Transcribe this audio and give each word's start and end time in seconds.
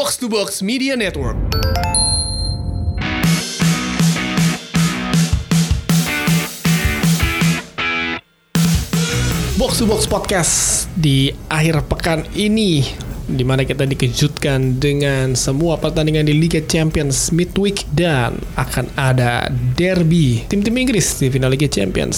Box 0.00 0.16
to 0.16 0.32
Box 0.32 0.64
Media 0.64 0.96
Network. 0.96 1.36
Box 9.60 9.76
to 9.76 9.84
Box 9.84 10.08
Podcast 10.08 10.88
di 10.96 11.28
akhir 11.52 11.84
pekan 11.84 12.24
ini 12.32 12.80
di 13.28 13.44
mana 13.44 13.68
kita 13.68 13.84
dikejutkan 13.84 14.80
dengan 14.80 15.36
semua 15.36 15.76
pertandingan 15.76 16.24
di 16.24 16.32
Liga 16.32 16.64
Champions 16.64 17.28
midweek 17.28 17.84
dan 17.92 18.40
akan 18.56 18.88
ada 18.96 19.52
derby 19.76 20.48
tim-tim 20.48 20.80
Inggris 20.80 21.20
di 21.20 21.28
final 21.28 21.52
Liga 21.52 21.68
Champions. 21.68 22.16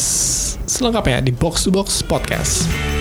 Selengkapnya 0.70 1.18
di 1.18 1.34
Box 1.34 1.66
to 1.66 1.74
Box 1.74 1.98
Podcast. 2.06 2.91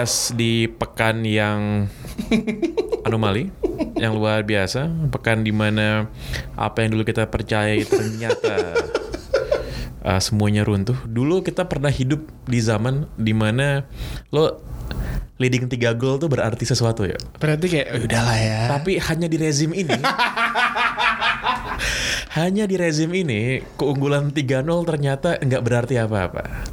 Podcast 0.00 0.32
di 0.32 0.64
pekan 0.64 1.28
yang 1.28 1.84
anomali, 3.04 3.52
yang 4.00 4.16
luar 4.16 4.48
biasa, 4.48 4.88
pekan 5.12 5.44
di 5.44 5.52
mana 5.52 6.08
apa 6.56 6.80
yang 6.80 6.96
dulu 6.96 7.04
kita 7.04 7.28
percaya 7.28 7.76
ternyata 7.84 8.80
uh, 10.08 10.16
semuanya 10.16 10.64
runtuh. 10.64 10.96
Dulu 11.04 11.44
kita 11.44 11.68
pernah 11.68 11.92
hidup 11.92 12.24
di 12.48 12.64
zaman 12.64 13.12
di 13.20 13.36
mana 13.36 13.84
lo 14.32 14.64
leading 15.36 15.68
3 15.68 15.76
gol 16.00 16.16
tuh 16.16 16.32
berarti 16.32 16.64
sesuatu 16.64 17.04
ya. 17.04 17.20
Berarti 17.36 17.68
kayak 17.68 17.88
"Oh, 17.92 18.00
udahlah 18.00 18.38
ya. 18.40 18.72
Tapi 18.72 18.96
hanya 19.04 19.28
di 19.28 19.36
rezim 19.36 19.76
ini 19.76 20.00
hanya 22.40 22.64
di 22.64 22.80
rezim 22.80 23.12
ini 23.12 23.60
keunggulan 23.76 24.32
3-0 24.32 24.64
ternyata 24.64 25.36
nggak 25.44 25.60
berarti 25.60 26.00
apa-apa. 26.00 26.72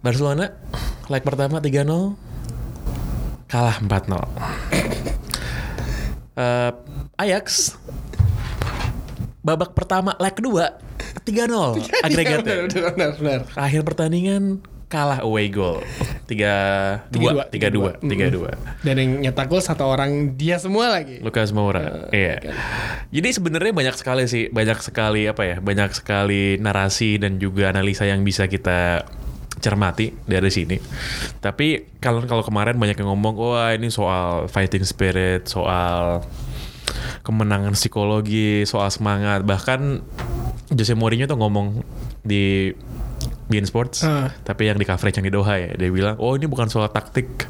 Barcelona 0.00 0.48
leg 1.06 1.22
pertama 1.22 1.62
3-0 1.62 2.18
kalah 3.46 3.78
4-0. 3.78 4.26
Eh, 6.36 6.70
Ajax 7.16 7.78
babak 9.40 9.72
pertama 9.72 10.18
leg 10.18 10.34
kedua 10.34 10.76
3-0 11.22 11.78
agregatnya. 12.02 12.66
Benar, 12.66 12.92
benar, 12.92 13.10
benar. 13.16 13.40
Akhir 13.54 13.86
pertandingan 13.86 14.60
kalah 14.86 15.22
away 15.22 15.50
goal 15.50 15.82
3 16.30 17.10
2 17.10 17.50
3-2 17.54 18.02
3-2. 18.02 18.86
Dan 18.86 18.94
yang 18.98 19.10
nyetak 19.22 19.46
gol 19.50 19.62
satu 19.62 19.86
orang 19.86 20.34
dia 20.38 20.58
semua 20.58 20.90
lagi. 20.90 21.22
Lukas 21.22 21.50
Moura. 21.50 22.10
Iya. 22.10 22.52
Jadi 23.10 23.28
sebenarnya 23.34 23.72
banyak 23.74 23.96
sekali 23.98 24.26
sih, 24.26 24.50
banyak 24.50 24.78
sekali 24.82 25.26
apa 25.26 25.42
ya, 25.42 25.56
banyak 25.58 25.90
sekali 25.94 26.58
narasi 26.58 27.18
dan 27.18 27.38
juga 27.38 27.70
analisa 27.70 28.06
yang 28.06 28.22
bisa 28.22 28.46
kita 28.50 29.06
cermati 29.66 30.14
dari 30.22 30.46
sini. 30.46 30.78
Tapi 31.42 31.98
kalau 31.98 32.22
kalau 32.22 32.46
kemarin 32.46 32.78
banyak 32.78 33.02
yang 33.02 33.10
ngomong, 33.10 33.34
wah 33.34 33.74
ini 33.74 33.90
soal 33.90 34.46
fighting 34.46 34.86
spirit, 34.86 35.50
soal 35.50 36.22
kemenangan 37.26 37.74
psikologi, 37.74 38.62
soal 38.62 38.86
semangat. 38.94 39.42
Bahkan 39.42 39.80
Jose 40.70 40.94
Mourinho 40.94 41.26
tuh 41.26 41.38
ngomong 41.38 41.82
di 42.22 42.70
Bein 43.46 43.62
Sports, 43.62 44.02
Ah. 44.02 44.34
tapi 44.42 44.66
yang 44.66 44.74
di 44.74 44.82
coverage 44.82 45.16
yang 45.16 45.26
di 45.26 45.32
Doha 45.32 45.54
ya, 45.54 45.70
dia 45.74 45.86
bilang, 45.88 46.18
oh 46.18 46.34
ini 46.34 46.44
bukan 46.44 46.66
soal 46.66 46.90
taktik, 46.90 47.46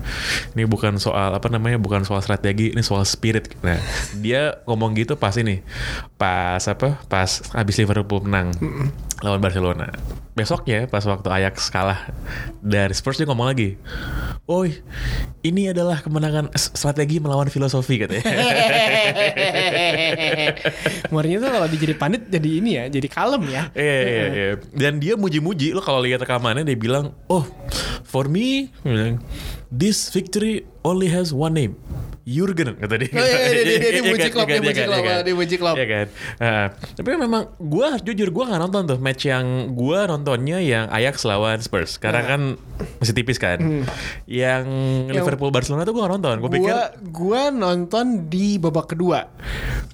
ini 0.53 0.65
bukan 0.65 1.01
soal 1.01 1.33
apa 1.33 1.49
namanya, 1.49 1.81
bukan 1.81 2.05
soal 2.05 2.21
strategi, 2.21 2.71
ini 2.71 2.85
soal 2.85 3.03
spirit. 3.03 3.49
Nah, 3.61 3.81
dia 4.25 4.61
ngomong 4.65 4.93
gitu 4.95 5.17
pas 5.17 5.33
ini, 5.37 5.65
pas 6.15 6.61
apa, 6.61 7.01
pas 7.09 7.31
habis 7.53 7.77
Liverpool 7.77 8.21
menang 8.23 8.53
lawan 9.21 9.41
Barcelona. 9.41 9.89
Besoknya 10.37 10.85
pas 10.85 11.01
waktu 11.01 11.33
Ajax 11.33 11.73
kalah 11.73 12.13
dari 12.61 12.93
Spurs 12.93 13.17
dia 13.17 13.25
ngomong 13.25 13.49
lagi, 13.49 13.81
oh 14.45 14.69
ini 15.41 15.73
adalah 15.73 16.05
kemenangan 16.05 16.53
strategi 16.53 17.17
melawan 17.17 17.49
filosofi 17.49 17.97
katanya. 17.97 18.21
Mourinho 21.13 21.41
tuh 21.41 21.51
kalau 21.51 21.67
jadi 21.71 21.95
pandit 21.97 22.29
jadi 22.29 22.51
ini 22.61 22.71
ya, 22.77 22.85
jadi 22.91 23.09
kalem 23.09 23.49
ya. 23.49 23.63
Iya, 23.73 23.97
iya, 24.05 24.27
iya. 24.29 24.51
Dan 24.77 25.01
dia 25.01 25.17
muji-muji 25.17 25.73
lo 25.73 25.81
kalau 25.87 26.03
lihat 26.03 26.27
rekamannya 26.27 26.67
dia 26.67 26.75
bilang, 26.75 27.15
"Oh, 27.31 27.47
for 28.03 28.27
me, 28.27 28.75
this 29.71 30.11
victory 30.11 30.67
only 30.83 31.07
has 31.07 31.31
one 31.31 31.55
name." 31.55 31.79
Jurgen 32.27 32.75
kata 32.75 32.95
dia. 32.99 33.07
Oh, 33.09 33.23
iya, 33.23 33.39
iya, 33.39 33.51
dia- 33.55 33.79
dia- 33.79 33.93
Iya 33.97 34.03
muji 34.03 34.19
kan, 34.21 34.31
Klopp, 34.35 34.49
iya 34.49 34.53
dia 34.53 34.63
muji 34.65 34.75
iya 34.77 34.89
Klopp, 34.89 35.05
dia 35.23 35.35
muji 35.37 35.55
Klopp. 35.57 35.77
Iya 35.77 35.87
kan. 35.87 36.07
Nah, 36.37 36.65
tapi 36.93 37.09
memang 37.15 37.43
gue 37.57 37.87
jujur 38.03 38.29
gue 38.29 38.45
nggak 38.45 38.61
nonton 38.61 38.83
tuh 38.85 38.99
match 38.99 39.23
yang 39.25 39.47
gue 39.73 39.99
nontonnya 40.05 40.59
yang 40.59 40.85
Ajax 40.89 41.23
lawan 41.23 41.59
Spurs 41.61 41.97
karena 41.97 42.19
Nah. 42.19 42.27
kan 42.27 42.41
masih 42.99 43.15
tipis 43.15 43.39
kan. 43.39 43.63
Yang 44.25 44.65
Liverpool 45.09 45.49
Barcelona 45.49 45.83
tuh 45.83 45.95
gue 45.95 46.03
nggak 46.03 46.15
nonton. 46.15 46.35
Gue 46.37 46.51
pikir 46.53 46.75
gua 47.09 47.43
nonton 47.49 48.05
di 48.27 48.59
babak 48.59 48.91
kedua. 48.91 49.31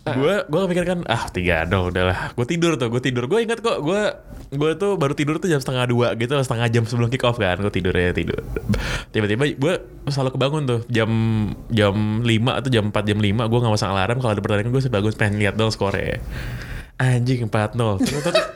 gue 0.02 0.34
gue 0.42 0.60
pikir 0.66 0.84
kan 0.84 0.98
ah 1.06 1.30
tiga 1.30 1.62
nol 1.62 1.94
udahlah 1.94 2.34
gue 2.34 2.42
tidur 2.44 2.74
tuh 2.74 2.90
gue 2.90 2.98
tidur 3.00 3.22
gue 3.24 3.38
ingat 3.38 3.62
kok 3.62 3.78
gue 3.78 4.02
gue 4.50 4.70
tuh 4.74 4.98
baru 4.98 5.14
tidur 5.14 5.38
tuh 5.38 5.46
jam 5.46 5.56
setengah 5.56 5.86
dua 5.86 6.18
gitu 6.18 6.34
setengah 6.34 6.66
jam 6.68 6.82
sebelum 6.82 7.06
kick 7.06 7.22
off 7.22 7.38
kan 7.38 7.54
gue 7.56 7.70
tidur 7.70 7.94
ya 7.94 8.10
tidur 8.10 8.42
tiba-tiba 9.08 9.54
gue 9.54 9.74
selalu 10.04 10.30
kebangun 10.32 10.62
tuh 10.66 10.80
jam 10.88 11.06
jam 11.70 12.21
5 12.22 12.58
atau 12.58 12.70
jam 12.70 12.84
4 12.88 13.10
jam 13.10 13.18
5 13.18 13.50
gue 13.50 13.58
nggak 13.60 13.74
masang 13.74 13.92
alarm. 13.92 14.18
Kalau 14.22 14.32
ada 14.32 14.42
pertandingan 14.42 14.72
gue 14.72 14.82
bangun 14.88 15.12
pengen 15.14 15.34
lihat 15.42 15.54
dong 15.58 15.74
skornya 15.74 16.22
anjing 17.02 17.50
4-0 17.50 17.98
terus, 17.98 18.22
terus, 18.22 18.46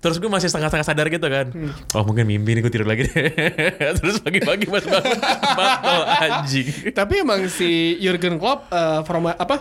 terus 0.00 0.16
gue 0.16 0.30
masih 0.32 0.48
setengah-setengah 0.48 0.86
sadar 0.88 1.06
gitu 1.12 1.26
kan. 1.28 1.46
Oh 1.92 2.02
mungkin 2.08 2.24
mimpi 2.24 2.56
nih 2.56 2.64
gue 2.64 2.72
tidur 2.72 2.88
lagi 2.88 3.04
deh. 3.04 3.12
Terus 4.00 4.24
pagi-pagi 4.24 4.64
pas 4.72 4.84
bangun 4.88 5.18
4-0 5.20 6.24
anjing. 6.24 6.66
Tapi 6.96 7.14
emang 7.20 7.44
si 7.52 8.00
Jurgen 8.00 8.40
Klopp 8.40 8.72
eh, 8.72 9.04
from 9.04 9.28
apa 9.28 9.60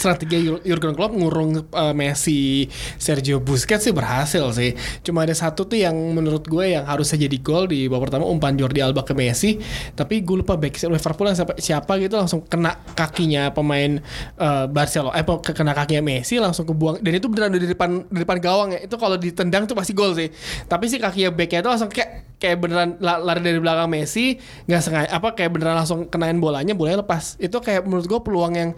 strategi 0.00 0.48
Jur- 0.48 0.64
Jurgen 0.64 0.96
Klopp 0.96 1.12
ngurung 1.12 1.68
eh, 1.68 1.92
Messi, 1.92 2.64
Sergio 2.96 3.44
Busquets 3.44 3.84
sih 3.84 3.92
berhasil 3.92 4.40
sih. 4.56 4.72
Cuma 5.04 5.28
ada 5.28 5.36
satu 5.36 5.68
tuh 5.68 5.76
yang 5.76 5.92
menurut 5.92 6.48
gue 6.48 6.72
yang 6.72 6.88
harusnya 6.88 7.28
jadi 7.28 7.36
gol 7.44 7.68
di 7.68 7.84
babak 7.92 8.08
pertama 8.08 8.24
umpan 8.24 8.56
Jordi 8.56 8.80
Alba 8.80 9.04
ke 9.04 9.12
Messi, 9.12 9.60
tapi 9.92 10.24
gue 10.24 10.40
lupa 10.40 10.56
back 10.56 10.80
Liverpool 10.80 11.28
yang 11.28 11.36
siapa, 11.36 11.52
siapa 11.60 11.92
gitu 12.00 12.16
langsung 12.16 12.40
kena 12.48 12.80
kakinya 12.96 13.52
pemain 13.52 14.00
eh, 14.40 14.64
Barcelona, 14.72 15.20
eh 15.20 15.24
kena 15.52 15.76
kakinya 15.76 16.00
Messi 16.00 16.40
langsung 16.40 16.64
kebuang 16.64 17.04
dan 17.04 17.12
itu 17.12 17.28
beneran 17.28 17.52
dari 17.52 17.68
depan 17.68 18.08
dari 18.08 18.22
depan 18.24 18.38
gawang 18.40 18.68
ya. 18.72 18.80
Itu 18.80 18.96
kalau 18.96 19.20
ditendang 19.20 19.68
tuh 19.68 19.76
pasti 19.76 19.92
gol 19.92 20.16
sih. 20.16 20.32
Tapi 20.64 20.88
si 20.88 20.96
kakinya 20.96 21.28
backnya 21.34 21.60
itu 21.60 21.68
langsung 21.68 21.90
kayak 21.92 22.29
kayak 22.40 22.56
beneran 22.56 22.96
la- 23.04 23.20
lari 23.20 23.44
dari 23.44 23.60
belakang 23.60 23.92
Messi 23.92 24.40
nggak 24.64 24.80
sengaja 24.80 25.08
apa 25.12 25.36
kayak 25.36 25.52
beneran 25.52 25.76
langsung 25.76 26.08
kenain 26.08 26.40
bolanya 26.40 26.72
bolanya 26.72 27.04
lepas. 27.04 27.36
Itu 27.36 27.60
kayak 27.60 27.84
menurut 27.84 28.08
gue 28.08 28.20
peluang 28.24 28.52
yang 28.56 28.70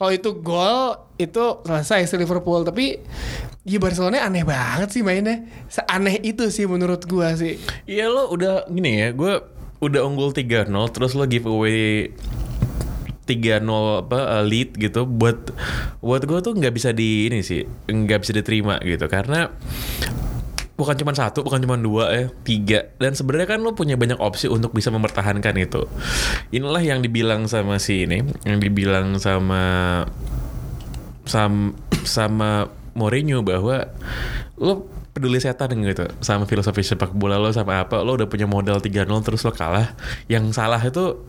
kalau 0.00 0.10
itu 0.10 0.30
gol 0.40 0.96
itu 1.20 1.44
selesai 1.68 2.08
si 2.08 2.16
Liverpool. 2.16 2.64
Tapi 2.64 2.98
ya 3.68 3.78
Barcelona 3.78 4.24
aneh 4.24 4.42
banget 4.42 4.88
sih 4.90 5.04
mainnya. 5.04 5.44
Seaneh 5.68 6.18
itu 6.24 6.48
sih 6.48 6.64
menurut 6.64 7.04
gue 7.04 7.28
sih. 7.36 7.54
Iya 7.84 8.08
lo 8.08 8.32
udah 8.32 8.66
gini 8.72 9.04
ya, 9.04 9.12
gue 9.12 9.44
udah 9.84 10.00
unggul 10.00 10.32
3-0 10.32 10.72
terus 10.96 11.12
lo 11.12 11.28
giveaway 11.28 12.08
3-0 13.28 14.04
apa 14.04 14.40
uh, 14.40 14.44
lead 14.44 14.76
gitu 14.80 15.04
buat 15.04 15.52
buat 16.00 16.22
gue 16.24 16.38
tuh 16.40 16.52
nggak 16.56 16.74
bisa 16.76 16.92
di 16.92 17.28
ini 17.28 17.40
sih 17.44 17.64
nggak 17.88 18.20
bisa 18.24 18.32
diterima 18.32 18.80
gitu. 18.80 19.04
Karena 19.12 19.52
bukan 20.74 20.94
cuma 20.98 21.12
satu, 21.14 21.46
bukan 21.46 21.62
cuma 21.62 21.76
dua 21.78 22.04
ya, 22.10 22.24
tiga. 22.42 22.90
Dan 22.98 23.14
sebenarnya 23.14 23.56
kan 23.56 23.60
lo 23.62 23.74
punya 23.74 23.94
banyak 23.94 24.18
opsi 24.18 24.50
untuk 24.50 24.74
bisa 24.74 24.90
mempertahankan 24.90 25.54
itu. 25.58 25.86
Inilah 26.50 26.82
yang 26.82 27.00
dibilang 27.00 27.46
sama 27.46 27.78
si 27.78 28.06
ini, 28.06 28.22
yang 28.46 28.58
dibilang 28.58 29.18
sama 29.22 30.02
sama 31.24 31.72
sama 32.04 32.68
Mourinho 32.94 33.42
bahwa 33.42 33.88
lo 34.60 34.86
peduli 35.14 35.38
setan 35.38 35.70
gitu 35.78 36.10
sama 36.18 36.42
filosofi 36.42 36.82
sepak 36.82 37.14
bola 37.14 37.38
lo 37.38 37.54
sama 37.54 37.86
apa 37.86 38.02
lo 38.02 38.18
udah 38.18 38.26
punya 38.26 38.50
modal 38.50 38.82
3-0 38.82 39.06
terus 39.22 39.46
lo 39.46 39.54
kalah 39.54 39.94
yang 40.26 40.50
salah 40.50 40.82
itu 40.82 41.22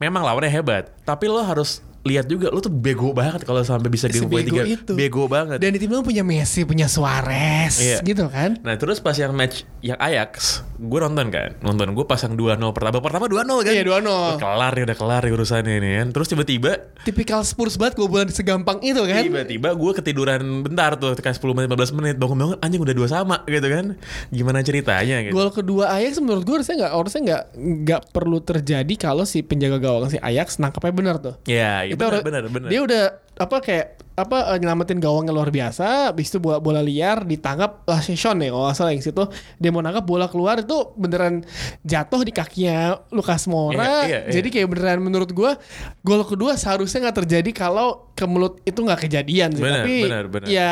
memang 0.00 0.24
lawannya 0.24 0.48
hebat 0.48 0.88
tapi 1.04 1.28
lo 1.28 1.44
harus 1.44 1.84
lihat 2.08 2.24
juga 2.24 2.48
lu 2.48 2.58
tuh 2.58 2.72
bego 2.72 3.12
banget 3.12 3.44
kalau 3.44 3.60
sampai 3.60 3.92
bisa 3.92 4.08
game 4.08 4.24
tiga 4.40 4.64
itu. 4.64 4.96
bego 4.96 5.28
banget 5.28 5.60
Dan 5.60 5.76
di 5.76 5.78
tim 5.78 5.92
lu 5.92 6.00
punya 6.00 6.24
Messi, 6.24 6.64
punya 6.64 6.88
Suarez, 6.88 7.76
Iya. 7.76 8.00
gitu 8.00 8.24
kan? 8.28 8.56
Nah 8.64 8.74
terus 8.74 8.98
pas 8.98 9.12
yang 9.12 9.36
match 9.36 9.68
yang 9.84 10.00
Ajax, 10.00 10.64
gue 10.74 10.98
nonton 10.98 11.28
kan, 11.28 11.54
nonton 11.60 11.92
gue 11.92 12.04
pasang 12.04 12.32
2-0 12.32 12.72
pertama, 12.72 12.98
pertama 12.98 13.28
2-0 13.28 13.60
kan? 13.60 13.72
Iya, 13.72 13.84
2-0. 13.84 14.08
Udah 14.08 14.40
kelar 14.40 14.72
ya, 14.72 14.82
udah 14.88 14.96
kelar 14.96 15.22
ya 15.22 15.32
urusannya 15.32 15.74
ini 15.76 15.90
kan. 16.00 16.06
Terus 16.16 16.26
tiba-tiba, 16.26 16.72
Tipikal 17.04 17.42
Spurs 17.42 17.76
banget 17.76 18.00
kebobolan 18.00 18.30
segampang 18.30 18.80
itu 18.80 19.02
kan? 19.04 19.22
tiba-tiba 19.22 19.74
gue 19.74 19.92
ketiduran 19.94 20.40
bentar 20.62 20.96
tuh, 20.96 21.12
kayak 21.14 21.36
10 21.36 21.52
menit, 21.52 21.68
15 21.68 21.92
menit, 21.92 22.14
bangun-bangun 22.16 22.56
anjing 22.58 22.80
udah 22.80 22.94
dua 22.96 23.08
sama 23.08 23.36
gitu 23.44 23.68
kan. 23.68 23.86
Gimana 24.30 24.62
ceritanya 24.62 25.20
gitu. 25.20 25.34
Gol 25.34 25.50
kedua 25.50 25.92
Ajax 25.92 26.22
menurut 26.22 26.46
gue 26.46 26.54
harusnya 26.56 26.76
nggak 26.78 26.92
harusnya 26.94 27.20
nggak 27.20 27.42
nggak 27.58 28.02
perlu 28.14 28.38
terjadi 28.38 28.94
kalau 28.94 29.24
si 29.24 29.42
penjaga 29.42 29.78
gawang 29.78 30.06
si 30.08 30.18
Ajax 30.18 30.56
nangkapnya 30.56 30.92
benar 30.94 31.16
tuh. 31.18 31.34
Ya, 31.44 31.82
ya 31.82 31.97
Itu 31.98 32.06
benar, 32.06 32.22
harus- 32.22 32.26
benar, 32.30 32.42
benar. 32.46 32.68
Dia 32.70 32.80
udah 32.86 33.04
apa 33.38 33.56
kayak 33.58 33.86
apa 34.18 34.50
eh, 34.50 34.58
nyelamatin 34.58 34.98
gawangnya 34.98 35.30
luar 35.30 35.54
biasa, 35.54 36.10
habis 36.10 36.26
itu 36.26 36.42
bola 36.42 36.58
bola 36.58 36.82
liar 36.82 37.22
ditangkap 37.22 37.86
lah 37.86 38.02
si 38.02 38.18
Sean 38.18 38.42
ya 38.42 38.50
kalau 38.50 38.66
nggak 38.66 38.74
salah 38.74 38.90
yang 38.90 38.98
situ 38.98 39.22
dia 39.62 39.70
mau 39.70 39.78
nangkap 39.78 40.02
bola 40.02 40.26
keluar 40.26 40.58
itu 40.58 40.74
beneran 40.98 41.46
jatuh 41.86 42.26
di 42.26 42.34
kakinya 42.34 42.98
Lukas 43.14 43.46
Moura. 43.46 43.78
Iya, 43.78 44.10
iya, 44.10 44.18
iya. 44.26 44.32
Jadi 44.34 44.48
kayak 44.50 44.68
beneran 44.74 44.98
menurut 44.98 45.30
gua 45.30 45.54
gol 46.02 46.26
kedua 46.26 46.58
seharusnya 46.58 47.06
nggak 47.06 47.18
terjadi 47.22 47.50
kalau 47.54 48.07
ke 48.18 48.26
mulut 48.26 48.58
itu 48.66 48.74
nggak 48.76 49.00
kejadian 49.00 49.54
sih. 49.54 49.62
Benar, 49.62 49.86
Tapi 49.86 49.94
benar, 50.02 50.24
benar. 50.26 50.46
ya 50.50 50.70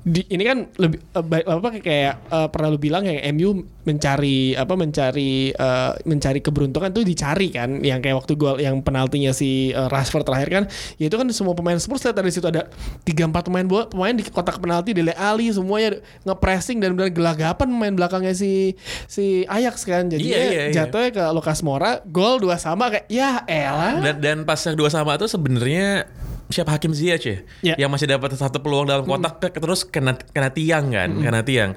di, 0.00 0.24
ini 0.26 0.40
kan 0.42 0.58
lebih 0.74 0.96
baik- 1.12 1.44
apa 1.44 1.68
kayak 1.76 2.14
eh, 2.24 2.48
pernah 2.48 2.68
lu 2.68 2.80
bilang 2.80 3.04
kayak 3.04 3.20
MU 3.30 3.52
mencari 3.82 4.54
apa 4.54 4.72
mencari 4.72 5.32
eh, 5.50 5.92
mencari 6.02 6.40
keberuntungan 6.40 6.88
tuh 6.88 7.04
dicari 7.04 7.52
kan 7.52 7.80
yang 7.80 8.00
kayak 8.00 8.16
waktu 8.16 8.32
gol 8.32 8.56
yang 8.56 8.80
penaltinya 8.80 9.30
si 9.30 9.70
eh, 9.70 9.88
Rashford 9.88 10.24
terakhir 10.24 10.48
kan 10.50 10.64
ya 10.96 11.06
itu 11.06 11.16
kan 11.16 11.28
semua 11.30 11.52
pemain 11.52 11.76
Spurs 11.76 12.00
lihat 12.00 12.16
dari 12.16 12.30
situ 12.30 12.46
ada 12.46 12.64
tiga 13.02 13.28
empat 13.28 13.44
pemain 13.44 13.64
bola 13.64 13.84
pemain 13.86 14.12
di 14.12 14.24
kotak 14.24 14.56
penalti 14.56 14.96
Dele 14.96 15.12
Ali 15.12 15.50
semuanya 15.50 16.00
ngepressing 16.24 16.78
dan 16.78 16.96
benar 16.96 17.10
gelagapan 17.10 17.68
pemain 17.68 17.92
belakangnya 17.92 18.32
si 18.32 18.72
si 19.04 19.44
Ajax 19.44 19.84
kan 19.84 20.08
jadi 20.08 20.22
Iya, 20.22 20.38
iya, 20.38 20.62
iya. 20.70 20.72
jatuhnya 20.72 21.10
ke 21.10 21.24
Lucas 21.30 21.60
Moura 21.60 22.00
gol 22.04 22.38
dua 22.38 22.54
sama 22.54 22.88
kayak 22.88 23.04
ya 23.06 23.42
elah 23.44 23.98
Dan, 24.00 24.16
dan 24.16 24.38
pas 24.44 24.60
yang 24.60 24.72
dua 24.72 24.88
sama 24.88 25.12
itu 25.12 25.26
sebenarnya 25.26 26.06
siapa 26.50 26.70
Hakim 26.70 26.90
Ziyech 26.90 27.22
ya? 27.22 27.36
Ya. 27.64 27.74
Yang 27.76 27.90
masih 27.92 28.06
dapat 28.08 28.34
satu 28.34 28.58
peluang 28.58 28.84
dalam 28.84 29.02
kotak 29.04 29.38
ke- 29.40 29.56
terus 29.56 29.82
kena 29.82 30.14
kena 30.28 30.50
tiang 30.50 30.90
kan, 30.90 31.10
kena 31.16 31.40
tiang. 31.40 31.70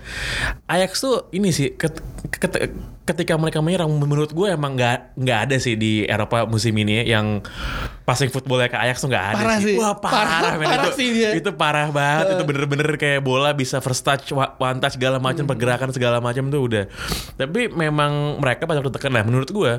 Ajax 0.65 0.99
tuh 0.99 1.29
ini 1.29 1.49
sih 1.49 1.71
ket- 1.71 2.01
ket- 2.31 2.73
ketika 3.03 3.35
mereka 3.35 3.59
menyerang 3.59 3.91
menurut 3.91 4.31
gue 4.31 4.47
emang 4.47 4.79
nggak 4.79 5.19
nggak 5.19 5.39
ada 5.50 5.55
sih 5.59 5.75
di 5.75 6.07
Eropa 6.07 6.47
musim 6.47 6.71
ini 6.79 7.03
ya, 7.03 7.19
yang 7.19 7.44
passing 8.07 8.31
footballnya 8.31 8.71
ke 8.71 8.79
Ajax 8.79 9.03
tuh 9.03 9.11
nggak 9.11 9.25
ada 9.35 9.44
Parah 9.44 9.57
sih. 9.59 9.75
Wah 9.75 9.95
parah, 10.00 10.39
Parah- 10.39 10.55
men. 10.55 10.67
parah 10.71 10.88
itu, 10.88 10.89
sih 10.95 11.07
dia. 11.11 11.31
itu 11.35 11.50
parah 11.51 11.88
banget. 11.91 12.39
itu 12.39 12.44
bener-bener 12.47 12.88
kayak 12.95 13.19
bola 13.19 13.51
bisa 13.51 13.83
first 13.83 14.03
touch, 14.03 14.31
one 14.35 14.79
touch 14.79 14.95
segala 14.95 15.19
macam, 15.19 15.44
pergerakan 15.44 15.91
segala 15.91 16.23
macam 16.23 16.47
tuh 16.47 16.63
udah. 16.63 16.83
Tapi 17.35 17.71
memang 17.71 18.39
mereka 18.39 18.63
pada 18.63 18.79
waktu 18.79 18.91
tekan 18.95 19.11
lah. 19.11 19.23
Menurut 19.27 19.51
gue 19.51 19.71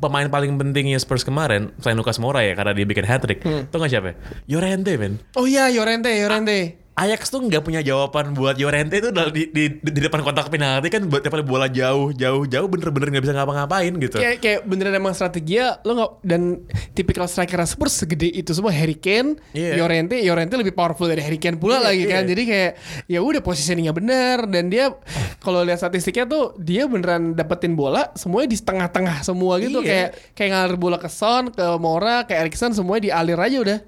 pemain 0.00 0.28
paling 0.28 0.56
pentingnya 0.56 0.96
Spurs 1.00 1.24
kemarin 1.24 1.72
selain 1.80 1.96
Lucas 1.96 2.16
Moura 2.20 2.44
ya 2.44 2.52
karena 2.56 2.72
dia 2.72 2.84
bikin 2.88 3.04
hat 3.04 3.24
trick. 3.24 3.44
Tuh 3.44 3.76
nggak 3.76 3.92
siapa? 3.92 4.12
Llorente 4.48 4.96
men. 4.96 5.20
oh 5.36 5.44
iya 5.44 5.68
Yorente 5.68 6.12
Yorente 6.12 6.83
Ajax 6.94 7.26
tuh 7.26 7.42
nggak 7.42 7.66
punya 7.66 7.82
jawaban 7.82 8.38
buat 8.38 8.54
Llorente 8.54 9.02
itu 9.02 9.10
di, 9.10 9.50
di, 9.50 9.64
di 9.76 10.00
depan 10.00 10.22
kotak 10.22 10.46
penalti 10.46 10.86
kan 10.88 11.02
buat 11.04 11.26
tiap 11.26 11.34
kali 11.34 11.42
bola 11.42 11.66
jauh 11.66 12.14
jauh 12.14 12.46
jauh 12.46 12.70
bener-bener 12.70 13.10
nggak 13.10 13.24
bisa 13.26 13.34
ngapa-ngapain 13.34 13.90
gitu. 13.98 14.14
kayak 14.14 14.38
kayak 14.38 14.60
beneran 14.62 14.94
emang 14.94 15.10
strategi 15.10 15.58
ya 15.58 15.82
lo 15.82 15.90
nggak 15.92 16.10
dan 16.22 16.62
tipikal 16.94 17.26
striker 17.26 17.58
Spurs 17.66 17.98
segede 17.98 18.30
itu 18.30 18.54
semua 18.54 18.70
Harry 18.70 18.94
Kane, 18.94 19.34
Iya. 19.50 19.74
Llorente, 19.74 20.22
Llorente 20.22 20.54
lebih 20.54 20.70
powerful 20.70 21.10
dari 21.10 21.18
Harry 21.18 21.42
Kane 21.42 21.58
pula 21.58 21.82
Iya, 21.82 21.86
lagi 21.90 22.04
kan. 22.06 22.22
iya. 22.22 22.30
Jadi 22.30 22.42
kayak 22.46 22.70
ya 23.10 23.18
udah 23.18 23.42
positioningnya 23.42 23.90
bener 23.90 24.46
dan 24.46 24.70
dia 24.70 24.94
kalau 25.42 25.66
lihat 25.66 25.82
statistiknya 25.82 26.30
tuh 26.30 26.54
dia 26.56 26.86
beneran 26.86 27.34
dapetin 27.34 27.74
bola 27.74 28.14
semuanya 28.14 28.54
di 28.54 28.58
setengah-tengah 28.58 29.26
semua 29.26 29.58
gitu 29.58 29.82
Iya. 29.82 29.90
kayak 29.90 30.08
kayak 30.38 30.50
ngalir 30.52 30.78
bola 30.78 30.96
ke 30.96 31.10
Son, 31.10 31.50
ke 31.50 31.66
Moura, 31.74 32.22
ke 32.22 32.38
Erikson 32.38 32.70
semuanya 32.70 33.10
dialir 33.10 33.38
aja 33.42 33.56
udah. 33.58 33.78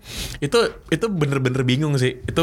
itu 0.42 0.58
itu 0.90 1.06
bener-bener 1.06 1.62
bingung 1.62 1.94
sih 1.94 2.18
itu 2.18 2.42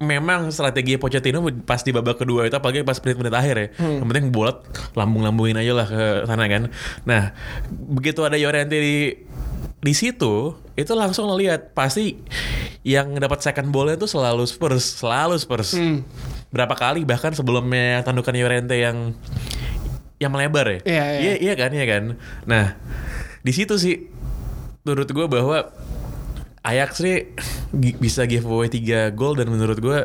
memang 0.00 0.48
strategi 0.48 0.96
Pochettino 0.96 1.44
pas 1.68 1.84
di 1.84 1.92
babak 1.92 2.24
kedua 2.24 2.48
itu 2.48 2.56
apalagi 2.56 2.80
pas 2.82 2.96
menit-menit 2.96 3.34
akhir 3.36 3.54
ya. 3.54 3.66
Yang 4.00 4.08
penting 4.08 4.26
bola 4.32 4.64
lambung-lambungin 4.96 5.60
aja 5.60 5.72
lah 5.76 5.86
ke 5.86 6.04
sana 6.24 6.48
kan. 6.48 6.72
Nah 7.04 7.36
begitu 7.68 8.24
ada 8.24 8.40
Llorente 8.40 8.80
di 8.80 9.12
di 9.80 9.92
situ 9.92 10.56
itu 10.72 10.92
langsung 10.96 11.28
ngeliat 11.28 11.76
pasti 11.76 12.16
yang 12.80 13.12
dapat 13.20 13.44
second 13.44 13.68
ballnya 13.68 14.00
itu 14.00 14.08
selalu 14.08 14.48
Spurs 14.48 15.04
selalu 15.04 15.36
Spurs. 15.36 15.76
Berapa 16.48 16.72
kali 16.72 17.04
bahkan 17.04 17.36
sebelumnya 17.36 18.00
tandukan 18.00 18.32
Llorente 18.32 18.80
yang 18.80 19.12
yang 20.16 20.32
melebar 20.32 20.64
ya. 20.64 20.78
Iya, 20.88 21.04
iya. 21.04 21.20
iya 21.20 21.34
iya 21.36 21.54
kan 21.60 21.70
iya 21.76 21.84
kan. 21.84 22.02
Nah 22.48 22.80
di 23.44 23.52
situ 23.52 23.76
sih 23.76 24.08
menurut 24.80 25.12
gue 25.12 25.26
bahwa 25.28 25.68
Ajax 26.62 27.00
nih 27.00 27.32
gi- 27.72 27.96
bisa 27.96 28.24
giveaway 28.24 28.68
3 28.68 28.84
gol 29.10 29.32
dan 29.32 29.48
menurut 29.48 29.76
gue 29.76 29.98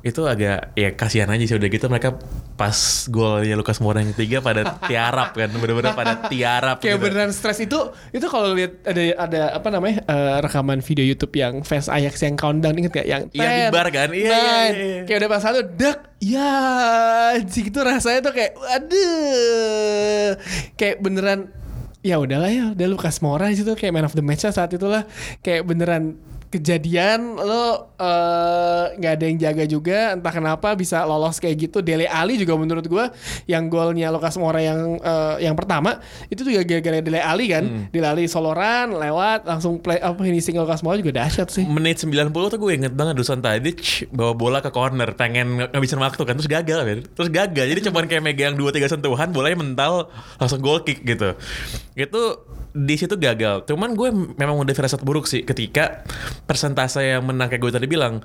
itu 0.00 0.22
agak 0.22 0.70
ya 0.72 0.94
kasihan 0.94 1.26
aja 1.26 1.42
sih 1.42 1.52
udah 1.52 1.66
gitu 1.66 1.86
mereka 1.86 2.14
pas 2.54 2.78
golnya 3.08 3.54
Lukas 3.54 3.78
Moura 3.78 3.98
yang 3.98 4.12
ketiga 4.12 4.38
pada 4.38 4.78
tiarap 4.80 5.34
kan 5.34 5.50
bener-bener 5.50 5.90
pada 5.92 6.26
tiarap 6.26 6.78
Kayak 6.78 6.86
gitu. 6.92 7.04
beneran 7.04 7.30
stres 7.30 7.58
itu 7.58 7.74
itu 8.08 8.22
kalau 8.24 8.50
lihat 8.52 8.78
ada 8.84 9.02
ada 9.18 9.40
apa 9.52 9.68
namanya 9.68 9.98
eh, 10.00 10.38
rekaman 10.38 10.78
video 10.80 11.02
YouTube 11.02 11.34
yang 11.34 11.62
fans 11.62 11.86
Ajax 11.88 12.14
yang 12.20 12.34
countdown 12.34 12.78
inget 12.78 12.94
gak 12.94 13.02
yang 13.04 13.22
Yang 13.28 13.50
di 13.50 13.62
10, 13.64 13.74
bar 13.74 13.86
kan? 13.88 14.08
Iya, 14.08 14.22
iya, 14.22 14.38
nine. 14.38 14.74
iya. 14.76 15.00
kayak 15.02 15.18
udah 15.18 15.28
pas 15.28 15.40
satu 15.40 15.60
dak 15.68 15.98
ya 16.20 16.52
anjing 17.32 17.66
itu 17.68 17.80
rasanya 17.80 18.20
tuh 18.20 18.32
kayak 18.32 18.52
aduh 18.70 20.30
kayak 20.74 20.96
beneran 20.98 21.50
ya 22.08 22.16
udahlah 22.16 22.48
ya 22.48 22.64
udah 22.72 22.86
Lukas 22.88 23.20
Moura 23.20 23.52
itu 23.52 23.68
kayak 23.76 23.92
man 23.92 24.08
of 24.08 24.16
the 24.16 24.24
match 24.24 24.48
saat 24.48 24.72
itulah. 24.72 25.04
Kayak 25.44 25.68
beneran 25.68 26.16
kejadian 26.48 27.36
lo 27.36 27.92
eh, 28.00 28.84
nggak 28.96 29.12
ada 29.20 29.24
yang 29.28 29.38
jaga 29.38 29.64
juga 29.68 29.98
entah 30.16 30.32
kenapa 30.32 30.72
bisa 30.72 31.04
lolos 31.04 31.36
kayak 31.36 31.68
gitu. 31.68 31.78
Dele 31.84 32.08
Ali 32.08 32.40
juga 32.40 32.56
menurut 32.56 32.84
gua 32.88 33.12
yang 33.44 33.68
golnya 33.68 34.08
Lukas 34.08 34.40
Moura 34.40 34.64
yang 34.64 34.96
eh, 34.96 35.44
yang 35.44 35.52
pertama 35.52 36.00
itu 36.32 36.40
juga 36.44 36.64
gara-gara 36.64 37.04
Dele 37.04 37.20
Ali 37.20 37.52
kan. 37.52 37.64
Hmm. 37.64 37.84
Dele 37.92 38.08
Ali 38.08 38.24
soloran 38.26 38.96
lewat 38.96 39.44
langsung 39.44 39.76
play 39.78 40.00
apa 40.00 40.16
finishing 40.20 40.56
Lukas 40.56 40.80
Moura 40.80 40.96
juga 40.96 41.20
dahsyat 41.20 41.48
sih. 41.52 41.68
Menit 41.68 42.00
90 42.00 42.32
tuh 42.32 42.58
gue 42.58 42.72
inget 42.72 42.92
banget 42.96 43.14
Dusan 43.20 43.44
Tadic 43.44 44.08
bawa 44.08 44.32
bola 44.32 44.58
ke 44.64 44.72
corner 44.72 45.12
pengen 45.12 45.60
ng- 45.60 45.70
ngabisin 45.72 46.00
waktu 46.00 46.22
kan 46.24 46.34
terus 46.40 46.50
gagal 46.50 46.80
kan 46.80 46.98
terus 47.12 47.28
gagal 47.28 47.64
jadi 47.68 47.80
cuman 47.90 48.04
kayak 48.08 48.22
megang 48.24 48.54
2-3 48.56 48.98
sentuhan 48.98 49.28
bolanya 49.30 49.60
mental 49.60 50.08
langsung 50.40 50.64
goal 50.64 50.80
kick 50.80 51.04
gitu. 51.04 51.36
Itu 51.92 52.22
di 52.72 52.94
situ 52.96 53.16
gagal 53.16 53.64
cuman 53.68 53.96
gue 53.96 54.08
memang 54.36 54.60
udah 54.60 54.74
firasat 54.74 55.00
buruk 55.04 55.24
sih 55.24 55.44
ketika 55.44 56.04
persentase 56.44 57.04
yang 57.04 57.24
menang 57.24 57.48
kayak 57.48 57.62
gue 57.62 57.72
tadi 57.72 57.86
bilang 57.88 58.20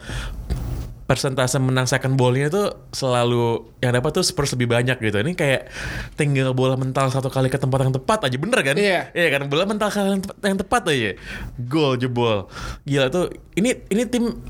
persentase 1.04 1.60
menang 1.60 1.84
second 1.84 2.16
ballnya 2.16 2.48
itu 2.48 2.64
selalu 2.96 3.76
yang 3.84 3.92
dapat 3.92 4.16
tuh 4.16 4.24
Spurs 4.24 4.56
lebih 4.56 4.72
banyak 4.72 4.98
gitu. 5.04 5.20
Ini 5.20 5.36
kayak 5.36 5.68
tinggal 6.16 6.56
bola 6.56 6.80
mental 6.80 7.12
satu 7.12 7.28
kali 7.28 7.52
ke 7.52 7.60
tempat 7.60 7.86
yang 7.86 7.94
tepat 7.94 8.32
aja 8.32 8.38
bener 8.40 8.60
kan? 8.64 8.76
Iya. 8.80 9.12
Iya 9.12 9.28
kan 9.36 9.52
bola 9.52 9.68
mental 9.68 9.92
ke 9.92 10.00
yang 10.00 10.24
tepat, 10.24 10.38
yang 10.42 10.60
tepat 10.64 10.82
aja. 10.90 11.12
Gol 11.60 12.00
jebol. 12.00 12.48
Gila 12.88 13.12
tuh. 13.12 13.36
Ini 13.54 13.92
ini 13.92 14.04
tim 14.08 14.42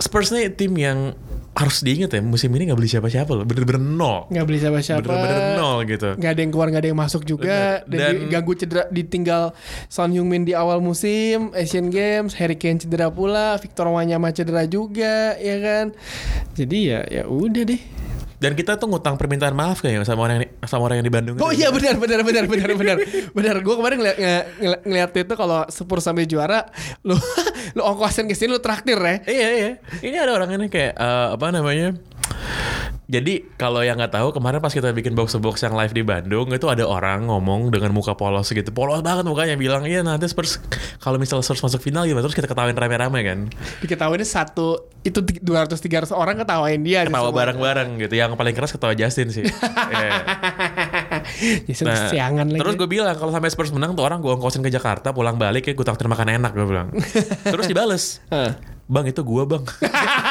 Spurs 0.00 0.32
nih 0.32 0.48
tim 0.56 0.72
yang 0.80 1.12
harus 1.60 1.84
diingat 1.84 2.08
ya 2.10 2.20
musim 2.20 2.48
ini 2.50 2.66
nggak 2.66 2.74
beli 2.74 2.88
siapa-siapa 2.88 3.28
loh. 3.30 3.44
Bener-bener 3.44 3.76
nol. 3.78 4.24
nggak 4.26 4.44
beli 4.44 4.58
siapa-siapa 4.58 5.04
Bener-bener 5.04 5.54
nol 5.54 5.78
gitu. 5.84 6.08
nggak 6.16 6.30
ada 6.30 6.40
yang 6.40 6.50
keluar 6.50 6.66
nggak 6.66 6.80
ada 6.80 6.88
yang 6.88 6.98
masuk 6.98 7.22
juga 7.22 7.84
Bener. 7.84 7.90
dan, 7.92 8.00
Dan- 8.00 8.20
diganggu 8.24 8.52
cedera 8.54 8.82
ditinggal 8.88 9.42
Son 9.86 10.08
Heung-min 10.08 10.42
di 10.42 10.52
awal 10.52 10.80
musim 10.80 11.52
Asian 11.52 11.88
Games 11.88 12.32
Harry 12.34 12.56
Kane 12.56 12.78
cedera 12.78 13.08
pula 13.08 13.54
Victor 13.56 13.86
Wanyama 13.86 14.30
cedera 14.30 14.64
juga 14.64 15.36
ya 15.36 15.56
kan 15.58 15.86
jadi 16.54 16.78
ya 16.80 17.00
ya 17.06 17.22
udah 17.26 17.62
deh 17.62 17.82
Dan 18.40 18.56
kita 18.56 18.80
tuh 18.80 18.88
ngutang 18.88 19.20
permintaan 19.20 19.52
maaf 19.52 19.84
kayaknya 19.84 20.08
sama 20.08 20.24
orang 20.24 20.40
yang, 20.40 20.48
sama 20.64 20.88
orang 20.88 21.04
yang 21.04 21.06
di 21.06 21.12
Bandung. 21.12 21.36
Oh 21.44 21.52
iya 21.52 21.68
benar 21.68 22.00
benar 22.00 22.24
benar 22.24 22.48
benar 22.48 22.70
benar 22.72 22.96
benar. 23.36 23.54
Gue 23.60 23.74
kemarin 23.76 23.96
ngeliat 24.00 24.16
nge- 24.16 24.46
ngeliat, 24.56 24.80
ngeliat 24.88 25.10
itu 25.12 25.34
kalau 25.36 25.60
Spurs 25.68 26.08
sampai 26.08 26.24
juara, 26.24 26.64
lu 27.04 27.12
lu 27.76 27.82
ongkosin 27.84 28.24
ke 28.24 28.32
sini 28.32 28.56
lu 28.56 28.60
traktir 28.64 28.96
ya. 28.96 29.20
Iya 29.28 29.48
iya. 29.52 29.70
Ini 30.00 30.16
ada 30.16 30.32
orang 30.40 30.56
ini 30.56 30.72
kayak 30.72 30.96
eh, 30.96 31.28
apa 31.36 31.46
namanya? 31.52 32.00
Jadi 33.10 33.58
kalau 33.58 33.82
yang 33.82 33.98
nggak 33.98 34.14
tahu 34.14 34.30
kemarin 34.30 34.62
pas 34.62 34.70
kita 34.70 34.94
bikin 34.94 35.18
box 35.18 35.34
to 35.34 35.42
box 35.42 35.66
yang 35.66 35.74
live 35.74 35.90
di 35.90 36.06
Bandung 36.06 36.46
itu 36.54 36.70
ada 36.70 36.86
orang 36.86 37.26
ngomong 37.26 37.74
dengan 37.74 37.90
muka 37.90 38.14
polos 38.14 38.46
gitu, 38.54 38.70
polos 38.70 39.02
banget 39.02 39.26
mukanya 39.26 39.58
bilang 39.58 39.82
iya 39.82 40.06
nanti 40.06 40.30
Spurs 40.30 40.62
kalau 41.02 41.18
misalnya 41.18 41.42
Spurs 41.42 41.58
masuk 41.66 41.82
final 41.82 42.06
gimana 42.06 42.22
terus 42.22 42.38
kita 42.38 42.46
ketawain 42.46 42.78
rame-rame 42.78 43.18
kan, 43.26 43.38
Diketahuin 43.82 44.22
satu 44.22 44.86
itu 45.02 45.18
200 45.42 45.74
300 45.74 46.14
orang 46.14 46.38
ketawain 46.38 46.78
dia 46.86 47.02
ketawa 47.02 47.32
semua. 47.32 47.38
bareng-bareng 47.42 47.88
gitu. 48.04 48.14
Yang 48.14 48.38
paling 48.38 48.54
keras 48.54 48.70
ketawa 48.70 48.94
Justin 48.94 49.28
sih. 49.34 49.44
Iya. 49.90 50.22
Jason 51.66 51.90
Nah, 51.90 52.06
kesiangan 52.06 52.46
lagi. 52.46 52.60
terus 52.62 52.74
gue 52.78 52.88
bilang 52.88 53.16
kalau 53.18 53.34
sampai 53.34 53.50
Spurs 53.50 53.74
menang 53.74 53.98
tuh 53.98 54.06
orang 54.06 54.22
gue 54.22 54.30
ongkosin 54.30 54.62
ke 54.62 54.70
Jakarta 54.70 55.10
pulang 55.10 55.34
balik 55.34 55.66
ya 55.66 55.74
gue 55.74 55.82
traktir 55.82 56.06
makan 56.06 56.38
enak 56.38 56.52
gue 56.54 56.66
bilang. 56.68 56.94
terus 57.52 57.66
dibales, 57.66 58.22
bang 58.86 59.04
itu 59.10 59.20
gue 59.24 59.42
bang. 59.50 59.64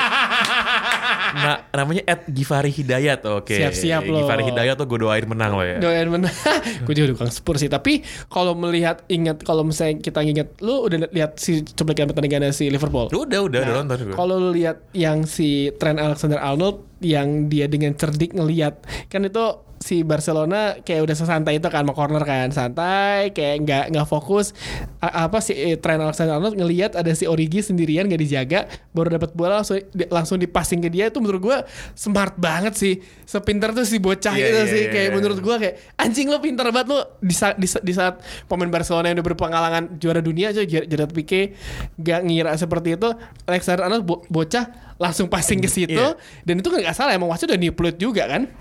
nah 1.40 1.58
namanya 1.72 2.04
Ed 2.04 2.28
Givari 2.28 2.72
Hidayat 2.72 3.24
oke. 3.24 3.56
Siap-siap 3.56 4.04
lo. 4.06 4.24
Givari 4.24 4.44
Hidayat 4.52 4.76
tuh 4.76 4.86
gue 4.86 5.00
doain 5.00 5.24
menang 5.24 5.56
lo 5.56 5.64
ya. 5.64 5.80
Doain 5.80 6.10
menang. 6.12 6.34
gue 6.86 6.94
juga 6.94 7.16
dukung 7.16 7.32
Spurs 7.32 7.64
sih. 7.64 7.72
Tapi 7.72 8.04
kalau 8.28 8.54
melihat 8.54 9.02
ingat 9.08 9.42
kalau 9.48 9.64
misalnya 9.64 10.04
kita 10.04 10.20
ingat 10.22 10.60
lu 10.60 10.86
udah 10.86 11.08
lihat 11.10 11.40
si 11.40 11.64
cuplikan 11.64 12.12
pertandingan 12.12 12.52
si 12.52 12.68
Liverpool. 12.68 13.08
Udah 13.10 13.48
udah 13.48 13.60
udah 13.62 13.62
Nah, 13.64 13.76
nonton 13.86 14.12
gue. 14.12 14.16
Kalau 14.18 14.36
lu 14.38 14.50
lihat 14.54 14.78
yang 14.92 15.24
si 15.24 15.72
Trent 15.80 15.98
Alexander 16.02 16.42
Arnold 16.42 16.86
yang 17.00 17.48
dia 17.48 17.72
dengan 17.72 17.96
cerdik 17.96 18.36
ngelihat 18.36 18.84
kan 19.08 19.24
itu 19.24 19.69
si 19.80 20.04
Barcelona 20.04 20.76
kayak 20.80 21.08
udah 21.08 21.16
sesantai 21.16 21.56
itu 21.56 21.68
kan 21.68 21.88
mau 21.88 21.96
corner 21.96 22.20
kan. 22.22 22.52
Santai 22.52 23.32
kayak 23.32 23.56
nggak 23.64 23.84
nggak 23.96 24.08
fokus. 24.08 24.52
A- 25.00 25.24
apa 25.24 25.40
si 25.40 25.56
eh, 25.56 25.80
Trent 25.80 26.04
Alexander 26.04 26.36
Arnold 26.36 26.54
ngelihat 26.54 26.94
ada 26.94 27.08
si 27.12 27.24
Origi 27.24 27.64
sendirian 27.64 28.04
nggak 28.06 28.20
dijaga 28.20 28.60
baru 28.92 29.16
dapat 29.16 29.32
bola 29.32 29.64
langsung 29.64 29.80
di- 29.90 30.10
langsung 30.12 30.38
dipassing 30.38 30.84
ke 30.84 30.92
dia. 30.92 31.08
Itu 31.08 31.24
menurut 31.24 31.40
gua 31.40 31.58
smart 31.96 32.36
banget 32.36 32.76
sih. 32.76 33.00
Sepintar 33.24 33.72
tuh 33.72 33.88
si 33.88 33.98
bocah 33.98 34.36
Iya, 34.36 34.46
itu 34.46 34.60
iya, 34.60 34.66
sih. 34.68 34.82
iya, 34.84 34.92
kayak 34.92 35.08
iya. 35.08 35.16
menurut 35.16 35.40
gua 35.40 35.56
kayak 35.56 35.76
anjing 35.96 36.28
lo 36.28 36.38
pintar 36.38 36.68
banget 36.70 36.88
lo 36.92 37.00
di 37.20 37.32
saat, 37.32 37.56
di, 37.56 37.68
sa- 37.70 37.80
di 37.80 37.94
saat 37.96 38.20
pemain 38.46 38.68
Barcelona 38.68 39.10
yang 39.10 39.18
udah 39.18 39.28
berpengalaman 39.32 39.84
juara 39.96 40.20
dunia 40.20 40.52
aja 40.52 40.68
Ger- 40.68 40.86
Gerard 40.86 41.16
Pique 41.16 41.56
gak 41.96 42.20
ngira 42.28 42.52
seperti 42.54 43.00
itu. 43.00 43.10
Alexander 43.48 43.88
Arnold 43.88 44.04
bo- 44.04 44.28
bocah 44.28 44.89
langsung 45.00 45.26
passing 45.26 45.58
ke 45.58 45.66
situ 45.66 45.96
Iya. 45.96 46.20
dan 46.44 46.56
itu 46.56 46.68
kan 46.68 46.78
nggak 46.78 46.94
salah 46.94 47.16
emang 47.16 47.28
wasit 47.28 47.48
udah 47.48 47.56
niplut 47.56 47.96
juga 47.96 48.28
kan 48.28 48.52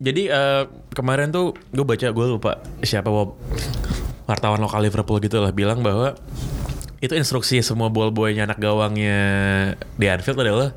Jadi 0.00 0.26
eh, 0.26 0.62
kemarin 0.90 1.28
tuh 1.28 1.52
gue 1.68 1.84
baca 1.84 2.08
gue 2.08 2.26
lupa 2.26 2.52
siapa 2.80 3.06
wa- 3.06 3.36
wartawan 4.24 4.58
lokal 4.58 4.80
Liverpool 4.80 5.20
gitu 5.20 5.38
lah 5.38 5.52
bilang 5.52 5.78
bahwa 5.78 6.16
itu 6.98 7.12
instruksi 7.12 7.60
semua 7.60 7.86
ball 7.86 8.08
boynya 8.08 8.42
anak 8.44 8.56
gawangnya 8.56 9.18
di 9.92 10.06
Anfield 10.06 10.40
adalah 10.40 10.70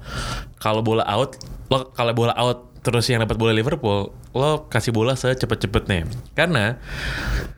kalau 0.58 0.82
bola 0.82 1.06
out 1.06 1.40
lo 1.66 1.90
kalau 1.90 2.12
bola 2.12 2.36
out 2.36 2.75
terus 2.86 3.10
yang 3.10 3.26
dapat 3.26 3.42
bola 3.42 3.50
Liverpool 3.50 4.14
lo 4.38 4.70
kasih 4.70 4.94
bola 4.94 5.18
secepat-cepatnya 5.18 6.06
karena 6.38 6.78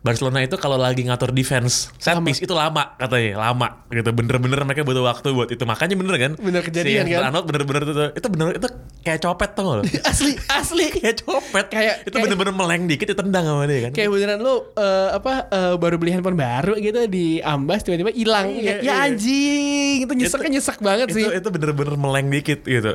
Barcelona 0.07 0.39
itu 0.39 0.55
kalau 0.55 0.79
lagi 0.79 1.03
ngatur 1.03 1.35
defense 1.35 1.91
set 1.99 2.15
Lama. 2.15 2.31
piece 2.31 2.39
itu 2.39 2.55
lama 2.55 2.95
katanya 2.95 3.51
lama 3.51 3.67
gitu. 3.91 4.09
Bener-bener 4.15 4.63
mereka 4.63 4.87
butuh 4.87 5.03
waktu 5.03 5.35
buat 5.35 5.49
itu. 5.51 5.63
Makanya 5.67 5.95
bener 5.99 6.15
kan? 6.15 6.31
Bener 6.39 6.61
kejadian 6.63 7.03
si 7.03 7.11
kan? 7.11 7.27
Arnold 7.27 7.45
bener-bener 7.49 7.81
itu 7.83 7.93
itu 8.15 8.27
bener 8.31 8.45
itu 8.55 8.67
kayak 9.03 9.19
copet 9.19 9.49
gak 9.51 9.65
lo? 9.65 9.83
Asli 10.11 10.31
asli. 10.47 10.85
Kayak 10.95 11.27
copet. 11.27 11.65
Kayak- 11.67 11.97
itu 12.07 12.15
bener-bener 12.15 12.53
meleng 12.55 12.83
dikit 12.87 13.07
ditendang 13.11 13.43
sama 13.43 13.63
dia 13.67 13.89
kan? 13.89 13.91
Kayak 13.91 14.09
beneran 14.15 14.39
lu 14.39 14.55
eh, 14.79 15.09
apa 15.11 15.31
eh, 15.51 15.73
baru 15.75 15.95
beli 15.99 16.11
handphone 16.15 16.37
baru 16.39 16.73
gitu 16.79 16.99
di 17.09 17.41
ambas 17.41 17.83
tiba-tiba 17.83 18.11
hilang. 18.13 18.47
Iya, 18.53 18.61
ya, 18.63 18.75
ya 18.79 18.83
iya. 18.83 18.93
anjing 19.11 19.95
itu 20.07 20.13
nyeseknya 20.13 20.49
nyesek 20.59 20.77
banget 20.79 21.07
itu 21.11 21.17
sih. 21.19 21.25
itu 21.27 21.49
bener-bener 21.51 21.95
meleng 21.99 22.27
dikit 22.31 22.63
gitu. 22.63 22.93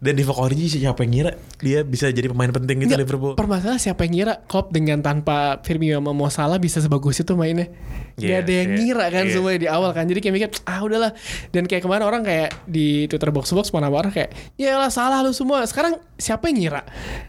Dan 0.00 0.12
di 0.16 0.24
Origi 0.24 0.66
siapa 0.80 1.02
yang 1.06 1.12
ngira? 1.12 1.32
Dia 1.60 1.73
bisa 1.82 2.06
jadi 2.14 2.30
pemain 2.30 2.52
penting 2.54 2.86
gitu 2.86 2.94
Nggak, 2.94 3.02
Liverpool 3.02 3.32
Permasalahan 3.34 3.82
siapa 3.82 4.06
yang 4.06 4.12
ngira 4.14 4.34
Klopp 4.46 4.70
dengan 4.70 5.02
tanpa 5.02 5.58
Firmino 5.66 5.98
sama 5.98 6.14
Mo 6.14 6.30
Salah 6.30 6.62
bisa 6.62 6.78
sebagus 6.78 7.18
itu 7.18 7.34
mainnya. 7.34 7.66
Iya, 8.14 8.38
Gak 8.38 8.38
ada 8.46 8.52
yang 8.54 8.68
iya, 8.70 8.78
ngira 8.78 9.04
kan 9.10 9.24
iya. 9.26 9.32
semuanya 9.34 9.58
di 9.58 9.68
awal 9.72 9.90
kan. 9.90 10.06
Jadi 10.06 10.20
kayak 10.22 10.34
mikir 10.38 10.48
ah 10.70 10.80
udahlah. 10.86 11.10
Dan 11.50 11.66
kayak 11.66 11.82
kemarin 11.82 12.04
orang 12.06 12.22
kayak 12.22 12.54
di 12.68 13.10
Twitter 13.10 13.34
box 13.34 13.50
box 13.50 13.74
mana 13.74 13.90
marah 13.90 14.14
kayak 14.14 14.30
ya 14.54 14.78
lah 14.78 14.92
salah 14.92 15.24
lu 15.26 15.34
semua. 15.34 15.66
Sekarang 15.66 15.98
siapa 16.14 16.46
yang 16.52 16.62
ngira 16.62 16.82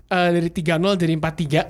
Eh, 0.06 0.30
dari 0.38 0.50
3-0 0.54 1.02
jadi 1.02 1.14
4-3 1.18 1.66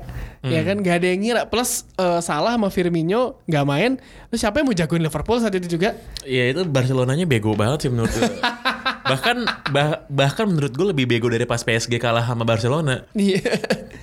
ya 0.46 0.62
Hmm. 0.62 0.68
kan 0.68 0.78
gak 0.84 0.96
ada 1.02 1.08
yang 1.10 1.22
ngira 1.26 1.42
plus 1.50 1.90
eh, 1.98 2.20
Salah 2.22 2.54
sama 2.60 2.70
Firmino 2.70 3.42
nggak 3.50 3.66
main 3.66 3.98
terus 4.30 4.44
siapa 4.44 4.62
yang 4.62 4.70
mau 4.70 4.76
jagoin 4.78 5.02
Liverpool 5.02 5.40
saat 5.42 5.56
itu 5.58 5.80
juga 5.80 5.98
ya 6.22 6.52
itu 6.54 6.62
Barcelonanya 6.68 7.26
bego 7.26 7.56
banget 7.58 7.88
sih 7.88 7.90
menurut 7.90 8.12
gue 8.14 8.30
bahkan 9.06 9.38
bah- 9.70 10.02
bahkan 10.08 10.46
menurut 10.46 10.70
gue 10.70 10.88
lebih 10.88 11.06
bego 11.08 11.28
dari 11.28 11.44
pas 11.44 11.58
PSG 11.58 11.96
kalah 11.96 12.22
sama 12.22 12.42
Barcelona 12.42 13.06
Iya. 13.14 13.42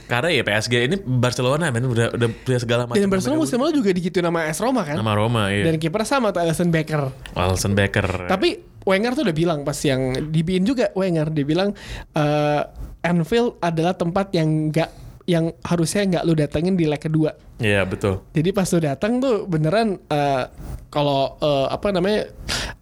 karena 0.07 0.29
ya 0.31 0.43
PSG 0.43 0.75
ini 0.85 0.97
Barcelona 0.97 1.69
men 1.69 1.85
udah 1.85 2.13
udah 2.13 2.29
punya 2.41 2.59
segala 2.59 2.83
macam 2.85 2.97
Dan 2.97 3.09
Barcelona 3.09 3.39
musim 3.39 3.59
lalu 3.59 3.73
juga 3.77 3.91
digituin 3.91 4.23
nama 4.23 4.47
AS 4.47 4.59
Roma 4.59 4.83
kan. 4.83 4.95
sama 4.95 5.13
Roma 5.13 5.49
ya 5.49 5.67
Dan 5.67 5.77
kiper 5.77 6.03
sama 6.03 6.31
tuh 6.31 6.41
Alisson 6.41 6.69
Becker. 6.69 7.11
Alisson 7.33 7.73
Becker 7.73 8.07
Tapi 8.27 8.49
Wenger 8.83 9.13
tuh 9.13 9.23
udah 9.23 9.37
bilang 9.37 9.61
pas 9.63 9.79
yang 9.79 10.01
dibiin 10.29 10.63
juga 10.63 10.91
Wenger 10.93 11.29
dia 11.29 11.45
bilang 11.45 11.71
eh, 12.13 12.63
Anfield 13.03 13.59
adalah 13.59 13.93
tempat 13.93 14.31
yang 14.31 14.69
nggak 14.69 14.91
yang 15.25 15.55
harusnya 15.61 16.03
nggak 16.05 16.25
lu 16.25 16.35
datengin 16.35 16.75
di 16.75 16.83
leg 16.83 16.99
kedua. 16.99 17.31
Iya 17.57 17.83
betul 17.83 18.27
Jadi 18.31 18.51
pas 18.51 18.67
lu 18.67 18.81
datang 18.81 19.19
tuh 19.19 19.47
beneran 19.47 19.99
eh, 20.05 20.45
kalau 20.89 21.39
eh, 21.39 21.67
apa 21.69 21.89
namanya 21.89 22.27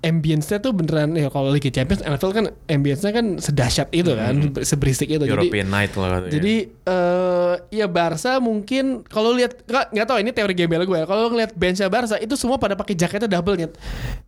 ambience-nya 0.00 0.64
tuh 0.64 0.72
beneran 0.72 1.12
ya 1.12 1.28
kalau 1.28 1.52
Liga 1.52 1.68
Champions 1.68 2.00
Anfield 2.00 2.32
kan 2.32 2.44
ambience-nya 2.72 3.12
kan 3.12 3.36
sedahsyat 3.36 3.92
itu 3.92 4.16
kan, 4.16 4.56
seberisik 4.64 5.12
itu. 5.12 5.20
Jadi 5.20 5.28
European 5.28 5.68
Night 5.68 5.92
lah 5.92 6.08
katanya. 6.16 6.32
jadi 6.40 6.54
eh 6.88 7.54
ya 7.68 7.86
Barca 7.86 8.40
mungkin 8.40 9.04
kalau 9.04 9.36
lihat 9.36 9.60
nggak 9.68 10.06
tahu 10.08 10.18
ini 10.24 10.30
teori 10.32 10.54
gembel 10.56 10.88
gue. 10.88 10.98
ya. 10.98 11.04
Kalau 11.04 11.28
ngeliat 11.28 11.52
benchnya 11.52 11.92
Barca 11.92 12.16
itu 12.16 12.32
semua 12.40 12.56
pada 12.56 12.72
pakai 12.72 12.96
jaketnya 12.96 13.28
double 13.28 13.60
nyet. 13.60 13.76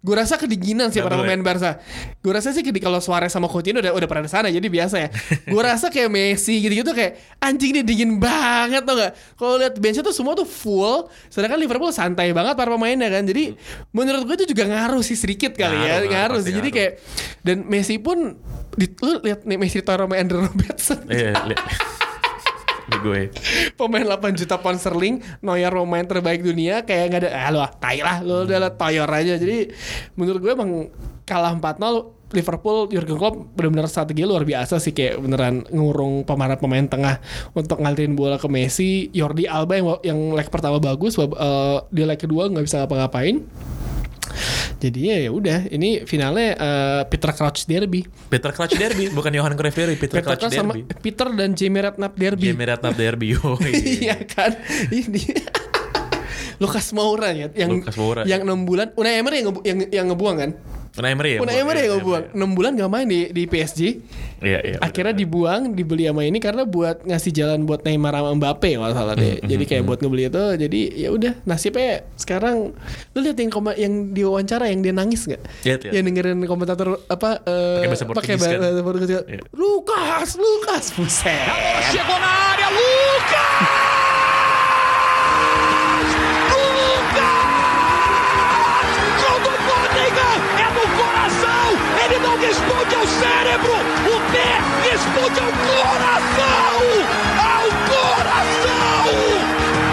Gue 0.04 0.14
rasa 0.14 0.36
kedinginan 0.36 0.92
sih 0.92 1.00
para 1.00 1.16
Double 1.16 1.24
ya? 1.24 1.40
pemain 1.40 1.42
Barca. 1.42 1.80
Gue 2.20 2.32
rasa 2.36 2.52
sih 2.52 2.60
kalau 2.60 3.00
Suarez 3.00 3.32
sama 3.32 3.48
Coutinho 3.48 3.80
udah 3.80 3.96
udah 3.96 4.08
pernah 4.08 4.28
di 4.28 4.32
sana 4.32 4.52
jadi 4.52 4.68
biasa 4.68 4.96
ya. 5.00 5.08
gue 5.48 5.62
rasa 5.72 5.88
kayak 5.88 6.12
Messi 6.12 6.60
gitu-gitu 6.60 6.92
kayak 6.92 7.40
anjing 7.40 7.72
ini 7.72 7.80
dingin 7.80 8.20
banget 8.20 8.84
tau 8.84 9.00
gak? 9.00 9.16
Kalau 9.40 9.56
lihat 9.56 9.74
benchnya 9.80 10.04
tuh 10.04 10.12
semua 10.12 10.36
tuh 10.36 10.44
full. 10.44 11.08
Sedangkan 11.32 11.56
Liverpool 11.56 11.96
santai 11.96 12.36
banget 12.36 12.60
para 12.60 12.68
pemainnya 12.76 13.08
kan. 13.08 13.24
Jadi 13.24 13.56
menurut 13.96 14.28
gue 14.28 14.44
itu 14.44 14.52
juga 14.52 14.68
ngaruh 14.68 15.00
sih 15.00 15.16
sedikit 15.16 15.56
kali 15.62 15.72
Ngaruh, 15.72 15.78
ya, 15.78 15.94
ngaruh, 15.94 16.08
ngaruh. 16.10 16.40
Jadi 16.40 16.52
ngaruh. 16.52 16.72
kayak 16.74 16.92
dan 17.40 17.58
Messi 17.64 17.96
pun 17.96 18.18
di, 18.72 18.86
lu 18.98 19.20
lihat 19.20 19.40
nih 19.42 19.56
Messi 19.56 19.78
taruh 19.80 20.04
sama 20.04 20.16
Andrew 20.16 20.42
Robertson 20.42 20.98
Iya, 21.06 21.32
li- 21.44 21.60
Ini 22.82 22.96
gue. 22.98 23.22
pemain 23.72 24.02
8 24.02 24.34
juta 24.34 24.58
pound 24.58 24.76
sterling 24.76 25.16
Neuer 25.38 25.70
pemain 25.72 26.02
terbaik 26.02 26.40
dunia 26.40 26.82
kayak 26.82 27.04
nggak 27.08 27.20
ada 27.22 27.30
ah 27.32 27.48
lu 27.48 27.58
ah, 27.58 27.70
tai 27.70 27.98
lah 27.98 28.20
lu 28.20 28.42
udah 28.42 28.58
lah 28.58 28.72
toyor 28.72 29.06
aja 29.06 29.34
jadi 29.34 29.70
menurut 30.12 30.40
gue 30.40 30.52
emang 30.52 30.70
kalah 31.22 31.54
4-0 31.54 31.78
Liverpool 32.32 32.88
Jurgen 32.88 33.14
Klopp 33.14 33.54
benar-benar 33.54 33.86
strategi 33.86 34.24
luar 34.24 34.42
biasa 34.42 34.76
sih 34.76 34.90
kayak 34.90 35.20
beneran 35.20 35.62
ngurung 35.68 36.24
pemain 36.24 36.56
pemain 36.56 36.82
tengah 36.82 37.20
untuk 37.52 37.76
ngalirin 37.76 38.12
bola 38.12 38.36
ke 38.36 38.48
Messi 38.48 39.08
Jordi 39.10 39.44
Alba 39.44 39.76
yang 39.76 39.86
yang 40.02 40.20
leg 40.32 40.48
pertama 40.48 40.76
bagus 40.76 41.14
eh, 41.16 41.28
di 41.86 42.02
leg 42.02 42.16
kedua 42.16 42.48
nggak 42.48 42.64
bisa 42.64 42.82
ngapa-ngapain 42.82 43.44
jadinya 44.82 45.14
ya 45.14 45.30
udah 45.30 45.58
ini 45.70 46.02
finalnya 46.02 46.48
eh, 46.58 47.02
Peter 47.06 47.30
Crouch 47.30 47.70
Derby 47.70 48.02
Peter 48.26 48.50
Clutch 48.50 48.74
Derby, 48.74 49.06
bukan 49.14 49.30
Johan 49.30 49.54
Cruyff 49.54 49.78
Derby, 49.78 49.94
Peter, 49.94 50.18
Peter 50.18 50.34
Crouch 50.34 50.50
sama 50.50 50.74
Derby. 50.74 50.98
Peter 50.98 51.28
dan 51.30 51.54
Jamie 51.54 51.78
Redknapp 51.78 52.14
Derby 52.18 52.50
Jamie 52.50 52.66
Redknapp 52.66 52.96
Derby. 52.98 53.28
Oh, 53.42 53.58
iya 53.62 54.16
kan 54.22 54.58
ini 54.90 55.22
Lukas 56.62 56.90
Moura 56.90 57.30
ya 57.30 57.50
yang 57.54 57.82
Lucas 57.82 57.96
Moura. 57.98 58.22
yang 58.22 58.42
enam 58.42 58.62
bulan 58.62 58.90
Unai 58.94 59.18
Emery 59.18 59.42
yang, 59.42 59.50
yang 59.62 59.78
yang 59.90 60.06
ngebuang 60.10 60.36
kan 60.38 60.50
Unai 60.92 61.10
Emery 61.10 61.30
ya? 61.32 61.38
Unai 61.40 61.56
Emery 61.56 61.80
yang 61.82 61.92
ngebuang 61.96 62.24
enam 62.32 62.50
bulan 62.52 62.72
gak 62.74 62.88
main 62.88 63.06
di 63.06 63.20
di 63.28 63.42
PSG 63.44 63.80
Iya, 64.38 64.58
iya. 64.60 64.76
akhirnya 64.76 65.14
dibuang 65.14 65.70
dibeli 65.70 66.02
sama 66.02 66.22
ini 66.22 66.36
karena 66.36 66.62
buat 66.62 67.00
ngasih 67.00 67.30
jalan 67.30 67.62
buat 67.62 67.80
Neymar 67.80 68.10
sama 68.10 68.34
Mbappe 68.34 68.74
kalau 68.74 68.90
salah 68.90 69.14
deh 69.14 69.38
jadi 69.40 69.64
kayak 69.64 69.82
buat 69.84 69.98
ngebeli 69.98 70.26
itu 70.26 70.44
jadi 70.58 70.80
ya 70.98 71.08
udah 71.08 71.32
nasibnya 71.42 72.02
sekarang 72.14 72.74
lu 73.08 73.18
lihat 73.18 73.38
yang 73.38 73.48
koma, 73.48 73.70
yang 73.72 74.10
diwawancara 74.10 74.66
yang 74.66 74.82
dia 74.82 74.90
nangis 74.90 75.24
nggak 75.24 75.42
Lihat, 75.62 75.78
lihat. 75.80 75.92
yang 75.94 76.04
dengerin 76.04 76.42
komentator 76.42 76.98
apa 77.06 77.38
eh, 77.40 77.76
Pakai 77.78 77.88
bahasa 77.88 78.04
pakai 78.04 78.12
Portugis 78.34 78.42
kan? 78.42 78.58
bahasa 78.58 78.82
Portugis 78.82 79.08
Iya. 79.22 79.40
Lukas 79.54 80.28
Lukas 80.34 80.84
buset 80.90 81.46
Chegou 81.88 82.18
cérebro, 93.32 93.72
o 93.72 94.16
pé 94.32 94.60
responde 94.84 95.38
ao 95.40 95.52
coração! 95.64 96.76
Ao 97.40 97.68
coração! 97.88 99.06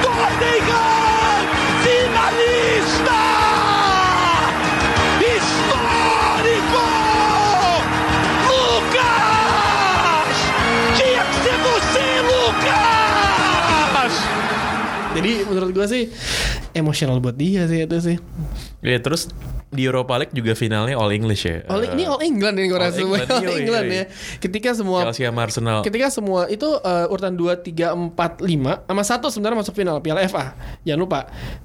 Tottenham 0.03 1.47
finalista! 1.83 3.21
Histórico! 5.23 6.85
Lucas! 8.49 10.37
Tinha 10.97 11.23
que 11.23 11.35
ser 11.43 11.57
você, 11.63 12.07
Lucas! 12.27 14.13
Jadi 15.15 15.31
menurut 15.47 15.71
gue 15.73 15.83
assim, 15.83 16.09
é 16.73 16.81
mochila 16.81 17.13
dia 17.13 17.21
Bodias, 17.21 17.71
itu 17.71 18.01
sih. 18.01 18.19
Iya 18.83 18.99
terus 18.99 19.27
di 19.69 19.85
Europa 19.85 20.17
League 20.17 20.33
juga 20.33 20.57
finalnya 20.57 20.97
All 20.97 21.13
English 21.13 21.45
ya. 21.45 21.61
All, 21.69 21.85
ini 21.85 22.01
All 22.03 22.17
England 22.19 22.57
ini 22.57 22.67
gue 22.67 22.73
All 22.73 22.89
rasa 22.89 22.99
England, 22.99 23.29
All 23.29 23.45
yoi, 23.45 23.57
England 23.61 23.85
yoi. 23.85 23.97
ya. 24.01 24.03
Ketika 24.41 24.69
semua 24.73 24.99
Chelsea 25.05 25.29
sama 25.29 25.41
Arsenal. 25.45 25.77
ketika 25.85 26.07
semua 26.09 26.49
itu 26.49 26.65
eh, 26.65 27.05
urutan 27.07 27.37
2 27.37 27.61
3 27.61 27.93
4 28.17 28.41
5 28.41 28.89
sama 28.89 29.03
satu 29.05 29.29
sebenarnya 29.29 29.57
masuk 29.61 29.77
final 29.77 30.01
Piala 30.01 30.25
FA. 30.25 30.57
Jangan 30.81 30.99
lupa 30.99 31.19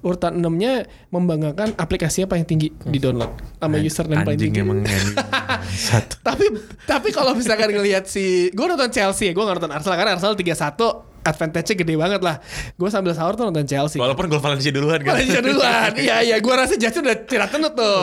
urutan 0.05 0.37
6-nya 0.37 0.85
membanggakan 1.09 1.73
aplikasi 1.75 2.29
apa 2.29 2.37
yang 2.37 2.45
tinggi 2.45 2.77
di 2.85 3.01
download 3.01 3.33
sama 3.57 3.81
username 3.81 4.21
paling 4.21 4.37
Anjing 4.37 4.53
tinggi. 4.53 4.61
emang 4.61 4.79
anjing. 4.85 5.17
Satu. 5.89 6.21
tapi 6.21 6.45
tapi 6.85 7.09
kalau 7.09 7.33
misalkan 7.33 7.73
ngelihat 7.73 8.05
si 8.05 8.53
gue 8.53 8.67
nonton 8.69 8.93
Chelsea 8.93 9.33
gue 9.33 9.41
nggak 9.41 9.65
nonton 9.65 9.73
Arsenal 9.73 9.97
karena 9.97 10.13
Arsenal 10.13 10.37
3-1 10.37 11.14
advantage-nya 11.25 11.77
gede 11.77 11.95
banget 11.95 12.21
lah. 12.21 12.37
Gue 12.75 12.87
sambil 12.87 13.11
sahur 13.11 13.33
tuh 13.33 13.45
nonton 13.45 13.65
Chelsea. 13.65 13.97
Walaupun 13.97 14.29
gol 14.29 14.39
Valencia 14.39 14.69
duluan 14.69 15.01
kan. 15.01 15.17
Malaysia 15.17 15.41
duluan. 15.41 15.91
Iya 16.05 16.17
iya, 16.23 16.37
gue 16.39 16.55
rasa 16.55 16.77
Justin 16.77 17.03
udah 17.03 17.19
tidak 17.19 17.49
tenut 17.49 17.73
tuh. 17.73 18.01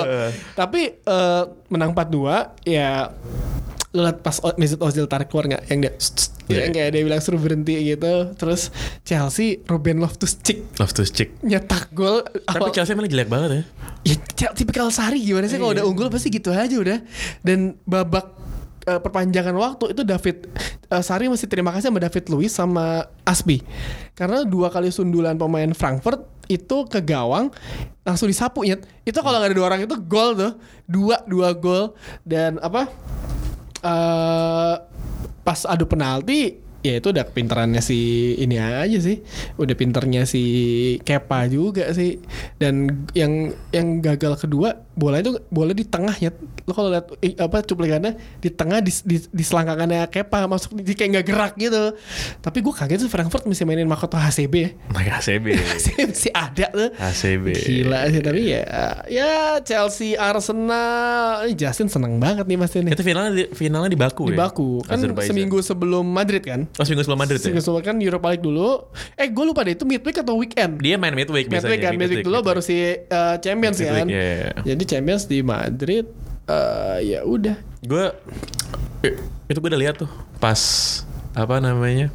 Tapi 0.51 0.81
eh, 0.97 1.43
menang 1.67 1.91
4-2 1.91 2.65
ya 2.65 3.13
lu 3.91 4.01
liat 4.01 4.19
pas 4.19 4.31
Mesut 4.55 4.79
Ozil 4.79 5.03
tarik 5.03 5.27
keluar 5.27 5.45
nggak 5.45 5.63
yang 5.67 5.79
dia 5.81 5.91
Iya. 6.47 6.63
yang 6.63 6.73
kayak 6.73 6.89
dia 6.89 7.01
bilang 7.01 7.19
suruh 7.19 7.35
berhenti 7.37 7.75
gitu 7.85 8.13
terus 8.33 8.71
Chelsea 9.03 9.59
Ruben 9.63 9.99
Loftus-Cheek 9.99 10.79
Love 10.79 10.91
to 10.91 11.03
stick. 11.03 11.35
nyetak 11.41 11.91
gol 11.91 12.23
Tapi 12.23 12.59
awal- 12.61 12.71
Chelsea 12.71 12.91
emang 12.91 13.05
jelek 13.05 13.27
banget 13.27 13.49
ya. 13.51 13.61
ya 14.05 14.15
Chel- 14.33 14.51
tipikal 14.53 14.87
Sari 14.89 15.19
gimana 15.21 15.45
sih 15.45 15.55
kalau 15.55 15.71
udah 15.71 15.83
unggul 15.83 16.07
pasti 16.07 16.27
gitu 16.29 16.49
aja 16.49 16.71
udah 16.71 16.99
dan 17.41 17.75
babak 17.83 18.31
eh, 18.81 18.95
perpanjangan 18.97 19.53
waktu 19.53 19.91
itu 19.91 20.01
David 20.01 20.37
eh, 20.91 21.03
Sari 21.03 21.31
mesti 21.31 21.47
terima 21.47 21.71
kasih 21.71 21.87
sama 21.87 22.03
David 22.03 22.25
Luiz 22.27 22.51
sama 22.51 23.07
Aspi 23.23 23.63
karena 24.13 24.43
dua 24.43 24.67
kali 24.67 24.91
sundulan 24.91 25.39
pemain 25.39 25.71
Frankfurt 25.71 26.27
itu 26.51 26.83
ke 26.91 26.99
gawang 26.99 27.47
langsung 28.03 28.27
disapu 28.27 28.67
Nyet. 28.67 28.83
itu 29.07 29.15
kalau 29.23 29.39
nggak 29.39 29.55
ada 29.55 29.57
dua 29.57 29.65
orang 29.71 29.81
itu 29.87 29.95
gol 30.03 30.35
tuh. 30.35 30.53
Dua 30.83 31.23
dua 31.23 31.55
gol. 31.55 31.95
Dan 32.27 32.59
apa? 32.59 32.91
Eh 33.79 34.75
pas 35.41 35.59
adu 35.65 35.89
penalti 35.89 36.61
ya 36.81 36.97
itu 36.97 37.13
udah 37.13 37.25
pinterannya 37.29 37.81
si 37.81 38.33
ini 38.37 38.57
aja 38.57 38.97
sih. 39.01 39.21
Udah 39.57 39.73
pinternya 39.77 40.25
si 40.25 40.41
Kepa 41.01 41.45
juga 41.49 41.89
sih. 41.93 42.17
Dan 42.57 43.05
yang 43.13 43.53
yang 43.73 44.01
gagal 44.01 44.41
kedua 44.45 44.81
bola 44.91 45.23
itu 45.23 45.39
bola 45.49 45.71
di 45.71 45.87
tengah 45.87 46.13
ya 46.19 46.29
lo 46.67 46.77
kalau 46.77 46.93
lihat 46.93 47.09
eh, 47.25 47.33
apa 47.39 47.63
cuplikannya 47.65 48.37
di 48.37 48.49
tengah 48.53 48.83
di, 48.85 48.91
di, 49.01 49.17
di 49.17 49.43
selangkangannya 49.43 50.05
Kepa 50.11 50.45
masuk 50.45 50.77
di, 50.77 50.93
kayak 50.93 51.09
nggak 51.21 51.25
gerak 51.25 51.53
gitu. 51.57 51.95
Tapi 52.41 52.57
gue 52.61 52.73
kaget 52.73 52.97
tuh 53.07 53.09
Frankfurt 53.09 53.45
mesti 53.47 53.63
mainin 53.65 53.89
Makoto 53.89 54.17
HCB 54.19 54.53
ya 54.57 54.69
Naik 54.93 55.09
ACB. 55.21 55.45
masih 56.11 56.31
ada 56.33 56.67
tuh. 56.69 56.89
ACB. 56.97 57.45
gila 57.55 57.99
sih 58.11 58.21
tapi 58.21 58.41
ya 58.51 58.63
ya 59.07 59.31
Chelsea 59.63 60.13
Arsenal 60.17 61.47
ini 61.47 61.53
Justin 61.57 61.87
seneng 61.89 62.17
banget 62.21 62.45
nih 62.45 62.57
pasti 62.59 62.77
nih 62.83 62.93
Itu 62.93 63.03
finalnya 63.03 63.31
di, 63.33 63.43
finalnya 63.53 63.89
di 63.89 63.99
Baku 63.99 64.23
di 64.29 64.35
ya. 64.35 64.39
Baku. 64.47 64.69
Kan 64.85 64.97
Azerbaijan. 64.99 65.29
seminggu 65.33 65.57
sebelum 65.63 66.05
Madrid 66.05 66.43
kan 66.43 66.67
Oh 66.79 66.83
seminggu 66.87 67.03
sebelum 67.03 67.19
Madrid 67.19 67.37
ya. 67.39 67.51
Seminggu 67.51 67.63
sebelum 67.63 67.83
kan 67.83 67.95
Europa 67.99 68.27
League 68.31 68.45
dulu 68.45 68.87
eh 69.19 69.27
gue 69.27 69.43
lupa 69.43 69.67
deh 69.67 69.75
itu 69.75 69.83
midweek 69.83 70.23
atau 70.23 70.39
weekend 70.39 70.79
Dia 70.79 70.95
main 70.95 71.11
midweek 71.11 71.51
biasanya. 71.51 71.67
midweek 71.67 71.79
kan 71.83 71.93
midweek 71.99 72.23
dulu 72.23 72.37
baru 72.39 72.61
si 72.63 72.77
uh, 73.11 73.35
Champions 73.43 73.77
Midweek, 73.79 73.97
kan 73.99 74.05
iya, 74.07 74.23
iya. 74.23 74.51
jadi 74.71 74.83
Champions 74.87 75.23
di 75.27 75.39
Madrid 75.43 76.05
eh, 76.47 76.97
ya 77.03 77.19
udah 77.27 77.55
Gue 77.83 78.05
itu 79.51 79.57
gue 79.57 79.69
udah 79.73 79.81
lihat 79.81 79.95
tuh 79.99 80.09
pas 80.39 80.59
apa 81.35 81.59
namanya 81.59 82.07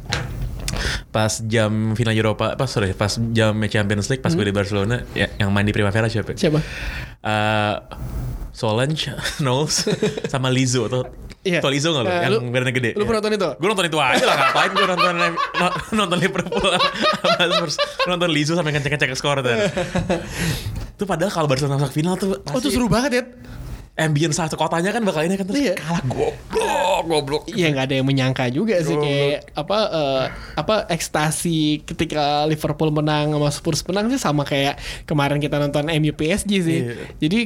pas 1.11 1.41
jam 1.45 1.93
final 1.93 2.13
Eropa 2.13 2.53
pas 2.57 2.69
sorry 2.69 2.93
pas 2.93 3.13
jam 3.33 3.53
Champions 3.69 4.09
League 4.09 4.21
pas 4.21 4.33
gue 4.33 4.45
di 4.45 4.53
Barcelona 4.53 5.05
ya, 5.13 5.29
yang 5.37 5.49
main 5.53 5.65
di 5.65 5.73
Primavera 5.73 6.09
siapa? 6.09 6.33
siapa 6.33 6.59
Eh, 7.27 7.75
Solange, 8.57 9.13
Knowles, 9.43 9.85
sama 10.25 10.49
Lizzo 10.49 10.89
tuh. 10.89 11.05
Iya. 11.45 11.61
Tau 11.61 11.69
Lizzo 11.69 11.93
gak 11.93 12.01
lo? 12.01 12.09
Eh, 12.09 12.17
yang 12.17 12.31
lu- 12.33 12.49
badannya 12.49 12.73
gede. 12.73 12.91
lu 12.97 13.05
pernah 13.05 13.21
nonton 13.21 13.37
itu? 13.37 13.49
Gue 13.55 13.67
nonton 13.69 13.85
itu 13.85 13.97
aja 14.01 14.23
lah. 14.25 14.35
Ngapain 14.41 14.71
gue 14.73 14.87
nonton, 14.89 15.13
no- 15.53 15.75
nonton 15.95 16.17
Liverpool 16.17 16.69
sama 17.21 17.45
Spurs. 17.53 17.75
Nonton 18.03 18.29
Lizzo 18.33 18.57
sampai 18.57 18.73
ngecek-ngecek 18.73 19.13
skor 19.13 19.39
tuh. 19.39 19.53
itu 20.97 21.05
padahal 21.05 21.29
kalau 21.29 21.45
Barcelona 21.45 21.77
masuk 21.77 21.93
final 21.93 22.17
tuh 22.17 22.41
oh 22.41 22.57
tuh 22.57 22.73
seru 22.73 22.89
banget 22.89 23.11
ya 23.13 23.23
ambience 23.99 24.33
satu 24.35 24.57
kotanya 24.57 24.89
kan 24.89 25.05
bakal 25.05 25.21
ini 25.21 25.37
kan 25.37 25.45
terus 25.45 25.61
Iya. 25.61 25.73
kalah 25.77 26.01
goblok 26.05 27.03
goblok 27.05 27.43
Iya 27.47 27.69
nggak 27.69 27.85
ada 27.85 27.95
yang 27.95 28.07
menyangka 28.07 28.49
juga 28.49 28.81
sih 28.81 28.97
kayak 28.97 29.53
apa 29.53 29.77
eh, 29.93 30.23
apa 30.57 30.89
ekstasi 30.89 31.85
ketika 31.85 32.45
Liverpool 32.45 32.89
menang 32.89 33.29
sama 33.29 33.49
Spurs 33.49 33.85
menang 33.85 34.09
sih 34.09 34.17
sama 34.17 34.41
kayak 34.41 34.77
kemarin 35.05 35.37
kita 35.37 35.57
nonton 35.57 35.85
MU 35.85 36.09
PSG 36.11 36.51
sih. 36.57 36.79
Iya. 36.81 36.93
Jadi 37.21 37.39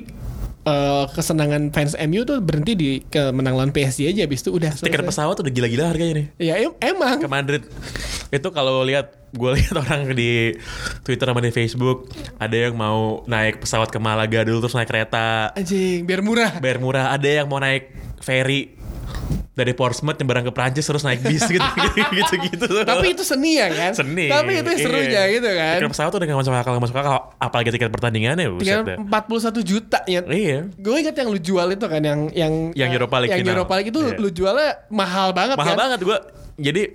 eh, 0.61 1.05
kesenangan 1.11 1.73
fans 1.73 1.93
MU 1.97 2.21
tuh 2.21 2.37
berhenti 2.39 2.73
di 2.73 2.89
ke 3.01 3.29
menang 3.29 3.57
lawan 3.57 3.71
PSG 3.71 4.09
aja 4.09 4.25
habis 4.25 4.41
itu 4.41 4.53
udah 4.53 4.71
tiket 4.77 5.01
pesawat 5.01 5.35
udah 5.39 5.51
gila-gila 5.51 5.89
harganya 5.89 6.13
nih? 6.21 6.27
Ya 6.37 6.55
em- 6.61 6.77
emang. 6.81 7.17
Ke 7.21 7.29
Madrid. 7.29 7.63
Itu 8.31 8.49
kalau 8.49 8.81
lihat 8.81 9.13
gue 9.31 9.51
lihat 9.57 9.75
orang 9.75 10.11
di 10.11 10.55
Twitter 11.07 11.23
sama 11.23 11.39
di 11.39 11.51
Facebook 11.55 12.11
ada 12.35 12.55
yang 12.55 12.75
mau 12.75 13.23
naik 13.25 13.63
pesawat 13.63 13.87
ke 13.91 13.99
Malaga 13.99 14.43
dulu 14.43 14.65
terus 14.67 14.75
naik 14.75 14.89
kereta. 14.89 15.55
Anjing 15.55 16.03
biar 16.03 16.21
murah. 16.21 16.59
bayar 16.59 16.77
murah. 16.77 17.05
Ada 17.13 17.43
yang 17.43 17.47
mau 17.47 17.59
naik 17.59 17.91
ferry 18.21 18.80
dari 19.51 19.73
Portsmouth 19.73 20.15
nyebrang 20.15 20.43
ke 20.43 20.51
Prancis 20.51 20.81
terus 20.81 21.03
naik 21.03 21.19
bis 21.21 21.43
gitu 21.43 21.59
gitu 22.13 22.35
gitu 22.41 22.65
Tapi 22.81 23.11
itu 23.11 23.21
seni 23.21 23.55
ya 23.55 23.67
kan? 23.67 23.91
seni 23.93 24.25
Tapi 24.25 24.51
itu 24.57 24.71
serunya 24.79 25.11
Iya. 25.21 25.33
gitu 25.33 25.49
kan. 25.49 25.75
tiket 25.77 25.91
pesawat 25.91 26.09
tuh 26.09 26.17
udah 26.17 26.27
gak 26.27 26.39
masuk 26.39 26.51
akal 26.53 26.71
gak 26.71 26.83
masuk 26.83 26.97
akal 26.97 27.13
apalagi 27.37 27.69
tiket 27.69 27.89
pertandingannya 27.89 28.47
buset 28.49 28.79
dah. 28.81 28.95
Tinggal 28.95 29.51
41 29.59 29.59
juta 29.61 29.99
ya. 30.05 30.21
iya 30.25 30.59
Gue 30.73 30.95
ingat 30.97 31.13
yang 31.13 31.27
lu 31.27 31.37
jual 31.37 31.67
itu 31.69 31.85
kan 31.85 32.01
yang 32.01 32.19
yang 32.31 32.53
Yang 32.71 32.89
Europa 32.95 33.15
League 33.17 33.29
yang 33.29 33.39
final. 33.41 33.53
Europa 33.53 33.73
League 33.75 33.89
itu 33.89 33.99
Iya. 34.01 34.15
lu 34.17 34.29
jualnya 34.29 34.69
mahal 34.89 35.27
banget 35.31 35.55
mahal 35.55 35.67
kan. 35.69 35.79
banget 35.79 35.99
gue 36.01 36.17
jadi 36.61 36.93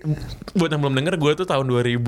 buat 0.52 0.70
yang 0.70 0.80
belum 0.80 0.94
denger 0.94 1.14
gue 1.16 1.32
tuh 1.36 1.46
tahun 1.46 1.66
2000 1.66 2.00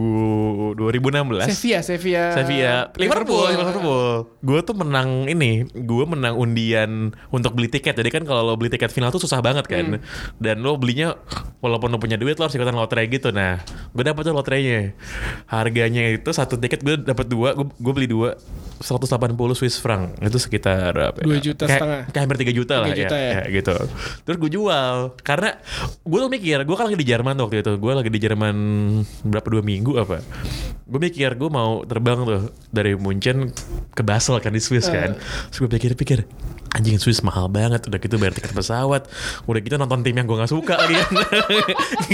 2016 0.75 1.51
Sevilla, 1.51 1.81
Sevilla. 1.83 2.25
Sevilla. 2.33 2.75
Liverpool 2.95 3.45
Liverpool. 3.49 4.09
Gue 4.39 4.61
tuh 4.63 4.73
menang 4.73 5.27
ini 5.27 5.67
gue 5.69 6.05
menang 6.05 6.35
undian 6.35 6.91
untuk 7.29 7.53
beli 7.53 7.67
tiket. 7.67 7.93
Jadi 7.93 8.09
kan 8.09 8.23
kalau 8.23 8.43
lo 8.43 8.55
beli 8.55 8.69
tiket 8.69 8.89
final 8.89 9.11
tuh 9.11 9.19
susah 9.19 9.43
banget 9.43 9.67
kan. 9.67 9.99
Dan 10.37 10.63
lo 10.63 10.77
belinya 10.77 11.19
walaupun 11.59 11.91
lo 11.91 11.99
punya 11.99 12.15
duit 12.15 12.39
lo 12.39 12.47
harus 12.47 12.55
ikutan 12.55 12.73
lotre 12.73 13.03
gitu. 13.07 13.29
Nah 13.29 13.59
gue 13.91 14.03
dapet 14.03 14.23
tuh 14.23 14.33
lotrenya. 14.33 14.95
Harganya 15.47 16.07
itu 16.09 16.31
satu 16.31 16.57
tiket 16.57 16.81
gue 16.81 16.95
dapet 16.97 17.27
dua 17.27 17.53
gue, 17.53 17.67
gue 17.67 17.93
beli 17.93 18.09
dua 18.09 18.39
180 18.79 19.11
Swiss 19.53 19.77
franc. 19.77 20.15
Itu 20.23 20.39
sekitar 20.39 20.95
apa 20.95 21.19
ya? 21.19 21.25
Dua 21.27 21.39
juta 21.39 21.65
Kayak- 21.67 21.81
setengah. 21.83 22.03
kayak 22.09 22.23
hampir 22.23 22.39
3 22.39 22.53
juta 22.55 22.75
lah 22.79 22.87
Tiga 22.89 22.99
juta 23.03 23.17
ya. 23.19 23.31
ya, 23.33 23.43
gitu. 23.51 23.75
Terus 24.23 24.37
gue 24.39 24.51
jual 24.53 24.95
karena 25.21 25.51
gue 25.99 26.19
tuh 26.19 26.31
mikir 26.31 26.59
gue 26.63 26.77
kan 26.77 26.85
lagi 26.87 26.99
di 26.99 27.07
Jerman 27.09 27.35
tuh 27.35 27.48
waktu 27.49 27.65
itu. 27.65 27.73
Gue 27.81 27.93
lagi 27.97 28.13
di 28.13 28.21
Jerman 28.21 28.57
berapa 29.25 29.49
dua 29.49 29.65
minggu 29.65 29.97
apa. 29.97 30.21
Gue 30.85 31.01
mikir 31.01 31.33
gue 31.41 31.51
mau 31.51 31.83
terbang 31.89 32.21
tuh 32.29 32.53
dari 32.69 32.93
Munchen 32.93 33.49
ke 33.97 34.05
Basel 34.05 34.37
kan 34.45 34.53
di 34.53 34.61
Swiss 34.61 34.93
kan. 34.93 35.17
Terus 35.49 35.59
gue 35.65 35.71
pikir-pikir 35.73 36.29
anjing 36.71 36.97
Swiss 36.97 37.21
mahal 37.21 37.47
banget. 37.47 37.85
Udah 37.85 37.97
gitu 37.97 38.17
bayar 38.17 38.33
tiket 38.33 38.51
pesawat. 38.51 39.07
Udah 39.45 39.61
gitu 39.61 39.75
nonton 39.75 40.01
tim 40.01 40.13
yang 40.13 40.25
gue 40.25 40.37
nggak 40.37 40.49
suka 40.49 40.75
lagi. 40.77 40.95
Kan 40.97 41.09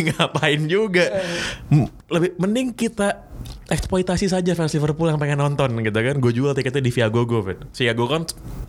ngapain 0.09 0.61
juga? 0.65 1.11
Lebih 2.07 2.37
mending 2.37 2.71
kita 2.71 3.27
eksploitasi 3.65 4.29
saja 4.29 4.53
fans 4.53 4.73
Liverpool 4.73 5.07
yang 5.07 5.17
pengen 5.17 5.39
nonton 5.39 5.73
gitu 5.79 5.95
kan. 5.95 6.17
Gue 6.17 6.31
jual 6.31 6.53
tiketnya 6.53 6.81
di 6.81 6.91
Viagogo 6.91 7.41
Vin. 7.41 7.59
Viagogo 7.71 8.11
kan 8.11 8.23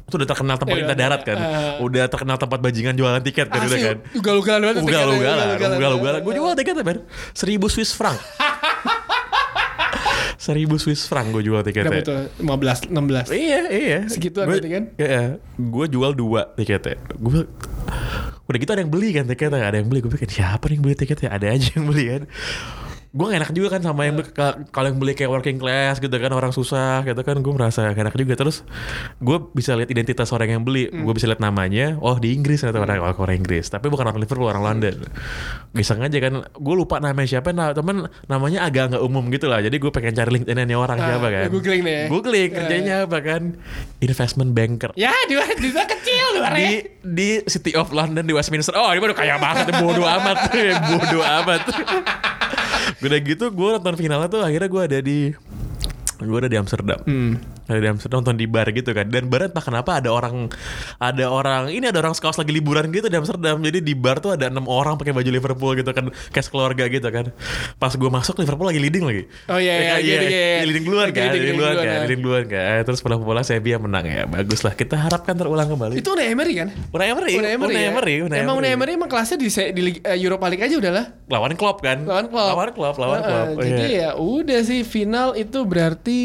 itu 0.05 0.15
udah 0.15 0.27
terkenal 0.27 0.55
tempat 0.55 0.69
Iya, 0.71 0.85
pemerintah 0.85 0.97
darat 0.97 1.21
kan. 1.21 1.37
Eh. 1.37 1.81
udah 1.81 2.05
terkenal 2.05 2.37
tempat 2.37 2.59
bajingan 2.59 2.93
jualan 2.93 3.21
tiket 3.21 3.47
kan 3.47 3.57
udah 3.59 3.69
Asli, 3.71 3.81
kan. 3.83 3.97
ugal-ugalan 4.13 4.73
ugal-ugalan 4.77 5.45
ugal-ugalan. 5.57 5.77
ugal-ugalan. 5.77 6.19
Gue 6.21 6.33
jual 6.35 6.53
tiketnya 6.53 6.83
ber 6.83 6.97
seribu 7.31 7.65
Swiss 7.67 7.91
franc 7.91 8.17
seribu 10.45 10.77
Swiss 10.77 11.09
franc 11.09 11.33
gue 11.33 11.41
jual 11.41 11.65
tiketnya 11.65 11.89
Berapa 11.89 12.05
tuh? 12.05 12.45
15, 12.45 12.93
16. 12.93 13.33
Iya, 13.33 13.61
iya. 13.67 13.99
Gua- 14.05 14.45
berarti 14.45 14.69
kan? 14.69 14.83
Iya. 14.95 15.23
Gue 15.57 15.85
jual 15.89 16.11
dua 16.13 16.53
tiketnya. 16.53 17.01
Gue 17.17 17.49
udah 18.45 18.57
gitu 18.61 18.71
ada 18.71 18.81
yang 18.85 18.93
beli 18.93 19.09
kan 19.09 19.25
tiketnya, 19.25 19.57
ada 19.59 19.81
yang 19.81 19.89
beli. 19.89 20.05
Gue 20.05 20.13
pikir 20.13 20.29
siapa 20.29 20.69
nih 20.69 20.77
yang 20.77 20.83
beli 20.85 20.95
tiketnya? 20.95 21.29
Ada 21.33 21.47
aja 21.49 21.67
yang 21.73 21.85
beli 21.89 22.03
kan. 22.05 22.21
Gue 23.15 23.31
gak 23.31 23.39
enak 23.39 23.51
juga 23.55 23.67
kan 23.71 23.81
sama 23.81 24.03
yang 24.03 24.19
beli- 24.19 24.35
ka- 24.35 24.59
kalau 24.75 24.91
yang 24.91 24.99
beli 24.99 25.15
kayak 25.15 25.31
working 25.31 25.55
class 25.55 26.03
gitu 26.03 26.11
kan 26.11 26.27
orang 26.29 26.51
susah 26.51 27.07
gitu 27.07 27.15
kan 27.23 27.39
gue 27.39 27.53
merasa 27.55 27.87
gak 27.87 27.95
enak 27.95 28.15
juga. 28.19 28.35
Terus 28.35 28.67
gue 29.17 29.37
bisa 29.55 29.71
lihat 29.73 29.87
identitas 29.87 30.35
orang 30.35 30.51
yang 30.51 30.61
beli 30.61 30.91
gue 30.91 31.13
bisa 31.15 31.23
lihat 31.25 31.39
namanya 31.39 31.95
oh 32.03 32.19
di 32.19 32.35
Inggris 32.35 32.67
atau 32.67 32.83
orang 32.83 32.99
oh, 32.99 33.15
orang 33.15 33.39
Inggris. 33.39 33.71
Tapi 33.71 33.87
bukan 33.87 34.11
orang 34.11 34.19
Liverpool 34.19 34.51
orang 34.51 34.67
London. 34.67 35.07
Bisa 35.71 35.95
aja 35.95 36.19
kan 36.19 36.43
gue 36.43 36.75
lupa 36.75 36.99
namanya 36.99 37.39
siapa 37.39 37.55
nah 37.55 37.71
temen 37.71 38.03
namanya 38.27 38.67
agak 38.67 38.91
nggak 38.91 39.03
umum 39.07 39.31
gitu 39.31 39.47
lah. 39.47 39.63
Jadi 39.63 39.79
gue 39.79 39.91
pengen 39.95 40.11
cari 40.11 40.35
LinkedIn 40.35 40.59
nya 40.67 40.75
orang 40.75 40.99
Ah, 40.99 41.07
siapa 41.07 41.27
kan. 41.31 41.47
googling 41.47 41.81
deh. 41.87 42.03
googling 42.11 42.49
kerjanya 42.51 43.07
apa 43.07 43.23
kan? 43.23 43.55
Investment 44.03 44.51
banker. 44.51 44.91
Ya, 44.99 45.15
di 45.31 45.39
di 45.63 45.69
sana 45.71 45.87
kecil 45.87 46.27
di 46.51 46.69
di 47.01 47.29
City 47.47 47.71
of 47.79 47.95
London 47.95 48.27
di 48.27 48.35
Westminster. 48.35 48.75
Oh 48.75 48.91
ini 48.91 48.99
baru 48.99 49.15
kaya 49.15 49.39
banget 49.39 49.71
bodoh 49.79 50.03
amat. 50.03 50.51
Bodoh 50.91 51.23
amat 51.23 51.61
udah 52.99 53.19
gitu 53.21 53.45
gue 53.49 53.69
nonton 53.73 53.95
finalnya 53.95 54.27
tuh 54.27 54.41
akhirnya 54.41 54.67
gue 54.67 54.81
ada 54.81 54.99
di 54.99 55.19
gue 56.17 56.37
udah 56.37 56.49
di 56.49 56.57
Amsterdam 56.57 56.99
Hmm. 57.05 57.37
Ada 57.65 57.79
di 57.79 57.87
Amsterdam 57.87 58.21
nonton 58.21 58.35
di 58.35 58.45
bar 58.45 58.69
gitu 58.69 58.89
kan 58.89 59.05
dan 59.05 59.25
bar 59.25 59.45
entah 59.45 59.59
kenapa 59.59 59.97
ada 59.97 60.09
orang 60.09 60.49
ada 60.97 61.25
orang 61.27 61.69
ini 61.69 61.85
ada 61.85 61.99
orang 61.99 62.13
skaus 62.13 62.35
lagi 62.35 62.49
liburan 62.49 62.89
gitu 62.89 63.05
di 63.05 63.17
Amsterdam 63.17 63.57
jadi 63.59 63.81
di 63.81 63.93
bar 63.93 64.17
tuh 64.17 64.33
ada 64.33 64.47
enam 64.47 64.65
orang 64.65 64.95
pakai 64.95 65.11
baju 65.11 65.25
Liverpool 65.27 65.73
gitu 65.73 65.89
kan 65.89 66.05
kayak 66.29 66.45
keluarga 66.47 66.85
gitu 66.85 67.07
kan 67.09 67.33
pas 67.75 67.91
gue 67.91 68.09
masuk 68.09 68.37
Liverpool 68.37 68.69
lagi 68.69 68.77
leading 68.77 69.03
lagi 69.03 69.23
Oh, 69.45 69.57
iya, 69.57 69.73
Ya 69.73 69.79
iya, 69.79 69.89
kan, 69.89 69.99
iya, 69.99 70.15
iya, 70.15 70.21
iya. 70.21 70.63
leading 70.63 70.85
duluan 70.85 71.09
kan 71.09 71.25
leading, 71.25 71.41
leading 71.41 71.57
duluan 71.57 71.73
leading 71.73 71.85
kan 71.85 71.99
leading 72.05 72.21
duluan 72.21 72.45
kan 72.45 72.79
terus 72.83 72.99
bola 73.01 73.15
bola 73.17 73.41
Sevilla 73.41 73.77
menang 73.77 74.05
ya 74.05 74.21
bagus 74.25 74.61
lah 74.61 74.73
kita 74.73 74.95
harapkan 74.95 75.33
terulang 75.33 75.65
kembali 75.65 75.97
Itu 75.97 76.13
Unai 76.13 76.31
Emery 76.31 76.53
kan? 76.55 76.67
Unai 76.91 77.07
Emery 77.09 77.33
Unai 77.35 77.51
Emery, 77.53 77.73
Unai 77.73 77.81
ya? 77.81 77.89
Emery 77.91 78.13
Emang 78.39 78.55
Unai 78.55 78.71
Emery. 78.71 78.91
Emang 78.93 79.09
kelasnya 79.09 79.35
di, 79.35 79.47
di 79.49 79.81
eh, 79.99 80.17
Europa 80.17 80.45
League 80.47 80.61
aja 80.61 80.75
udahlah. 80.75 81.05
lawan 81.25 81.53
Klopp 81.55 81.81
kan 81.81 82.05
Lawan 82.05 82.29
Klopp. 82.29 82.47
lawan 82.53 82.69
Klopp 82.71 82.95
lawan 82.95 83.19
Heeh, 83.19 83.27
Klopp 83.27 83.49
jadi 83.59 83.85
iya. 83.89 84.01
ya 84.05 84.09
udah 84.15 84.59
sih 84.61 84.81
final 84.81 85.33
itu 85.33 85.59
berarti 85.65 86.19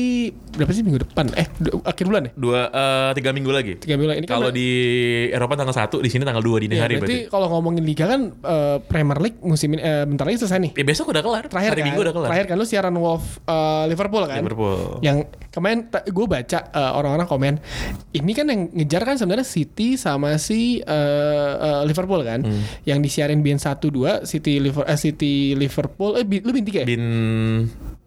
berapa 0.52 0.70
sih 0.70 0.82
minggu 0.82 1.06
depan? 1.06 1.29
Eh 1.32 1.46
akhir 1.82 2.04
bulan 2.04 2.22
ya? 2.24 2.32
dua 2.32 2.60
eh, 2.66 3.10
tiga 3.12 3.30
minggu 3.30 3.48
lagi 3.48 3.72
Tiga 3.76 3.94
bulan 3.94 4.14
ini 4.14 4.24
kan 4.24 4.36
kalau 4.36 4.50
di 4.50 4.68
Eropa 5.28 5.54
tanggal 5.54 5.72
1 5.72 5.90
di 5.96 6.08
sini 6.08 6.22
tanggal 6.22 6.40
2 6.40 6.62
dini 6.62 6.74
ya, 6.74 6.82
hari 6.82 6.94
berarti 6.96 7.14
berarti. 7.20 7.30
kalau 7.30 7.46
ngomongin 7.50 7.82
liga 7.82 8.04
kan 8.06 8.20
eh, 8.32 8.76
Premier 8.82 9.18
League 9.18 9.38
musim 9.40 9.70
ini 9.70 9.80
eh, 9.80 10.04
bentar 10.04 10.24
lagi 10.24 10.38
selesai 10.38 10.58
nih. 10.60 10.72
Ya 10.74 10.84
besok 10.84 11.08
udah 11.08 11.20
kelar. 11.20 11.44
Terakhir 11.46 11.70
hari 11.70 11.80
kan, 11.80 11.86
Minggu 11.86 12.02
udah 12.02 12.12
kelar. 12.12 12.28
terakhir 12.28 12.46
kan 12.46 12.56
lu 12.56 12.64
siaran 12.64 12.94
Wolf 12.94 13.24
eh, 13.42 13.84
Liverpool 13.86 14.24
kan? 14.24 14.38
Liverpool. 14.38 14.78
Yang 15.00 15.16
kemarin 15.48 15.78
gue 15.88 16.26
baca 16.26 16.58
eh, 16.64 16.92
orang-orang 16.92 17.26
komen, 17.26 17.54
ini 18.12 18.32
kan 18.32 18.46
yang 18.46 18.60
ngejar 18.70 19.02
kan 19.02 19.16
sebenarnya 19.16 19.44
City 19.44 19.94
sama 19.94 20.36
si 20.36 20.78
eh, 20.78 20.86
eh, 21.56 21.82
Liverpool 21.84 22.22
kan, 22.22 22.40
Hmm. 22.40 22.62
yang 22.82 22.98
disiarin 22.98 23.40
bin 23.40 23.56
1-2 23.56 23.90
City 24.24 24.58
Liverpool, 24.58 24.86
eh, 24.86 24.96
City 24.96 25.32
Liverpool, 25.52 26.14
eh 26.14 26.24
bin- 26.24 26.40
lu 26.40 26.50
bin 26.50 26.62
tiga 26.62 26.82
ya? 26.82 26.86
Bin 26.86 27.04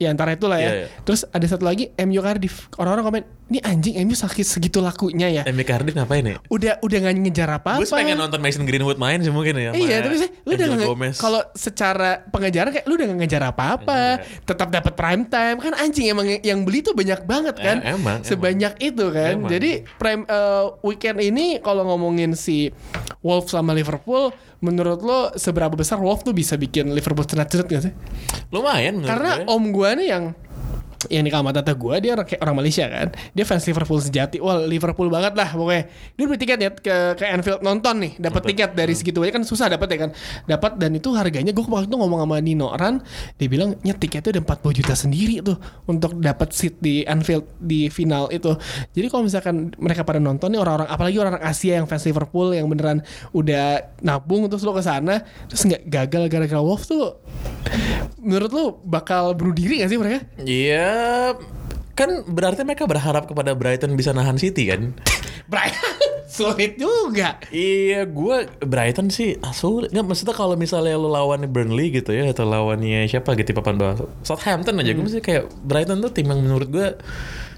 Ya 0.01 0.09
antara 0.09 0.33
itulah 0.33 0.57
ya. 0.57 0.67
Iya, 0.67 0.73
iya. 0.73 0.87
Terus 1.05 1.21
ada 1.29 1.45
satu 1.45 1.63
lagi 1.63 1.93
MU 2.01 2.19
Cardiff. 2.19 2.67
Orang-orang 2.75 3.03
komen, 3.05 3.23
ini 3.53 3.59
anjing 3.61 3.93
MU 4.03 4.17
sakit 4.17 4.41
segitu 4.41 4.81
lakunya 4.81 5.29
ya. 5.29 5.43
MU 5.47 5.61
Cardiff 5.61 5.93
ngapain 5.93 6.25
ya? 6.25 6.37
Udah 6.49 6.81
udah 6.81 6.97
nggak 6.97 7.13
ngejar 7.29 7.49
apa-apa. 7.61 7.79
Gue 7.85 7.93
pengen 7.93 8.17
nonton 8.17 8.41
Mason 8.41 8.65
Greenwood 8.65 8.97
main 8.97 9.21
sih 9.21 9.29
mungkin 9.29 9.53
ya. 9.53 9.71
Iya, 9.71 10.01
tapi 10.01 10.15
sih 10.17 10.29
lu 10.43 10.57
udah 10.57 10.67
nggak 10.73 11.13
kalau 11.21 11.41
secara 11.53 12.25
pengejaran 12.33 12.73
kayak 12.73 12.85
lu 12.89 12.97
udah 12.97 13.05
nggak 13.13 13.19
ngejar 13.21 13.43
apa-apa, 13.53 14.01
tetap 14.43 14.67
dapat 14.73 14.93
prime 14.97 15.23
time 15.29 15.57
kan 15.61 15.73
anjing 15.77 16.09
emang 16.09 16.25
yang 16.41 16.65
beli 16.65 16.81
tuh 16.81 16.97
banyak 16.97 17.21
banget 17.23 17.55
kan, 17.61 17.77
Eh, 17.85 17.93
emang, 17.93 18.25
sebanyak 18.25 18.73
itu 18.81 19.05
kan. 19.13 19.39
Emang. 19.39 19.51
Jadi 19.53 19.85
prime 20.01 20.25
eh, 20.25 20.63
weekend 20.81 21.21
ini 21.21 21.61
kalau 21.61 21.85
ngomongin 21.85 22.33
si 22.33 22.73
Wolves 23.21 23.53
sama 23.53 23.71
Liverpool, 23.71 24.33
menurut 24.63 25.03
lo 25.03 25.19
seberapa 25.35 25.75
besar 25.75 25.99
Wolves 25.99 26.23
tuh 26.23 26.31
bisa 26.31 26.55
bikin 26.55 26.95
Liverpool 26.95 27.27
cenat-cenat 27.27 27.67
gak 27.67 27.83
sih? 27.83 27.93
lumayan 28.49 29.03
Karena 29.03 29.43
gue. 29.43 29.51
om 29.51 29.63
gua 29.75 29.93
nih 29.93 30.07
yang 30.07 30.31
yang 31.09 31.23
nikah 31.25 31.39
sama 31.41 31.51
tante 31.51 31.73
gue 31.73 31.95
dia 32.03 32.11
orang, 32.15 32.27
orang 32.39 32.55
Malaysia 32.63 32.85
kan. 32.87 33.07
Dia 33.33 33.43
fans 33.43 33.63
Liverpool 33.65 33.99
sejati. 33.99 34.37
Wah 34.39 34.61
Liverpool 34.63 35.07
banget 35.07 35.33
lah 35.33 35.49
pokoknya. 35.55 35.83
Dia 36.15 36.23
beli 36.27 36.39
tiket 36.39 36.59
ya 36.59 36.69
ke 36.71 36.95
ke 37.19 37.25
Anfield 37.25 37.61
nonton 37.65 37.95
nih. 37.99 38.11
Dapat 38.19 38.41
tiket 38.47 38.71
dari 38.75 38.93
segitu 38.93 39.23
aja 39.23 39.35
kan 39.35 39.43
susah 39.43 39.67
dapat 39.71 39.87
ya 39.91 39.97
kan. 40.07 40.09
Dapat 40.47 40.71
dan 40.79 40.91
itu 40.95 41.09
harganya 41.15 41.51
gue 41.51 41.63
waktu 41.63 41.87
itu 41.89 41.97
ngomong 41.97 42.19
sama 42.23 42.37
Nino 42.39 42.69
Ran 42.73 42.99
dia 43.39 43.47
bilang 43.49 43.75
nyet 43.81 43.97
tiketnya 43.97 44.39
udah 44.39 44.43
40 44.59 44.79
juta 44.83 44.93
sendiri 44.93 45.35
tuh 45.41 45.57
untuk 45.89 46.17
dapat 46.19 46.53
seat 46.53 46.79
di 46.79 47.03
Anfield 47.03 47.47
di 47.59 47.87
final 47.89 48.29
itu. 48.29 48.55
Jadi 48.93 49.07
kalau 49.09 49.23
misalkan 49.25 49.73
mereka 49.79 50.05
pada 50.05 50.19
nonton 50.21 50.53
nih 50.53 50.59
orang-orang 50.61 50.89
apalagi 50.89 51.17
orang-orang 51.19 51.45
Asia 51.45 51.79
yang 51.81 51.87
fans 51.89 52.05
Liverpool 52.05 52.53
yang 52.53 52.67
beneran 52.69 53.01
udah 53.31 53.95
nabung 54.03 54.45
terus 54.47 54.63
lo 54.63 54.75
ke 54.75 54.83
sana 54.83 55.23
terus 55.47 55.63
nggak 55.65 55.83
gagal 55.87 56.23
gara-gara 56.29 56.61
Wolves 56.61 56.87
tuh 56.87 57.17
menurut 58.19 58.51
lo 58.51 58.63
bakal 58.83 59.35
bunuh 59.35 59.55
diri 59.55 59.83
gak 59.83 59.91
sih 59.91 59.99
mereka? 59.99 60.19
Iya 60.43 61.33
kan 61.93 62.25
berarti 62.25 62.65
mereka 62.65 62.89
berharap 62.89 63.29
kepada 63.29 63.53
Brighton 63.53 63.93
bisa 63.93 64.11
nahan 64.11 64.41
City 64.41 64.69
kan? 64.69 64.97
Brian 65.51 65.97
sulit 66.33 66.81
juga. 66.81 67.37
Iya, 67.53 68.09
gue 68.09 68.37
Brighton 68.65 69.13
sih 69.13 69.37
ah, 69.45 69.53
sulit. 69.53 69.93
Nggak, 69.93 70.05
maksudnya 70.09 70.33
kalau 70.33 70.57
misalnya 70.57 70.97
lo 70.97 71.05
lawannya 71.13 71.45
Burnley 71.45 71.93
gitu 71.93 72.09
ya, 72.09 72.33
atau 72.33 72.49
lawannya 72.49 73.05
siapa 73.05 73.37
gitu 73.37 73.53
papan 73.53 73.77
bawah, 73.77 74.09
Southampton 74.25 74.81
aja, 74.81 74.97
gue 74.97 75.03
mesti 75.05 75.21
kayak 75.21 75.45
Brighton 75.61 76.01
tuh 76.01 76.09
tim 76.09 76.25
yang 76.25 76.41
menurut 76.41 76.69
gue 76.73 76.87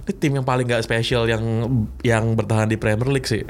ini 0.06 0.14
tim 0.14 0.38
yang 0.38 0.46
paling 0.46 0.70
gak 0.70 0.86
spesial 0.86 1.26
yang 1.26 1.42
yang 2.06 2.38
bertahan 2.38 2.70
di 2.70 2.78
Premier 2.78 3.10
League 3.10 3.26
sih. 3.26 3.42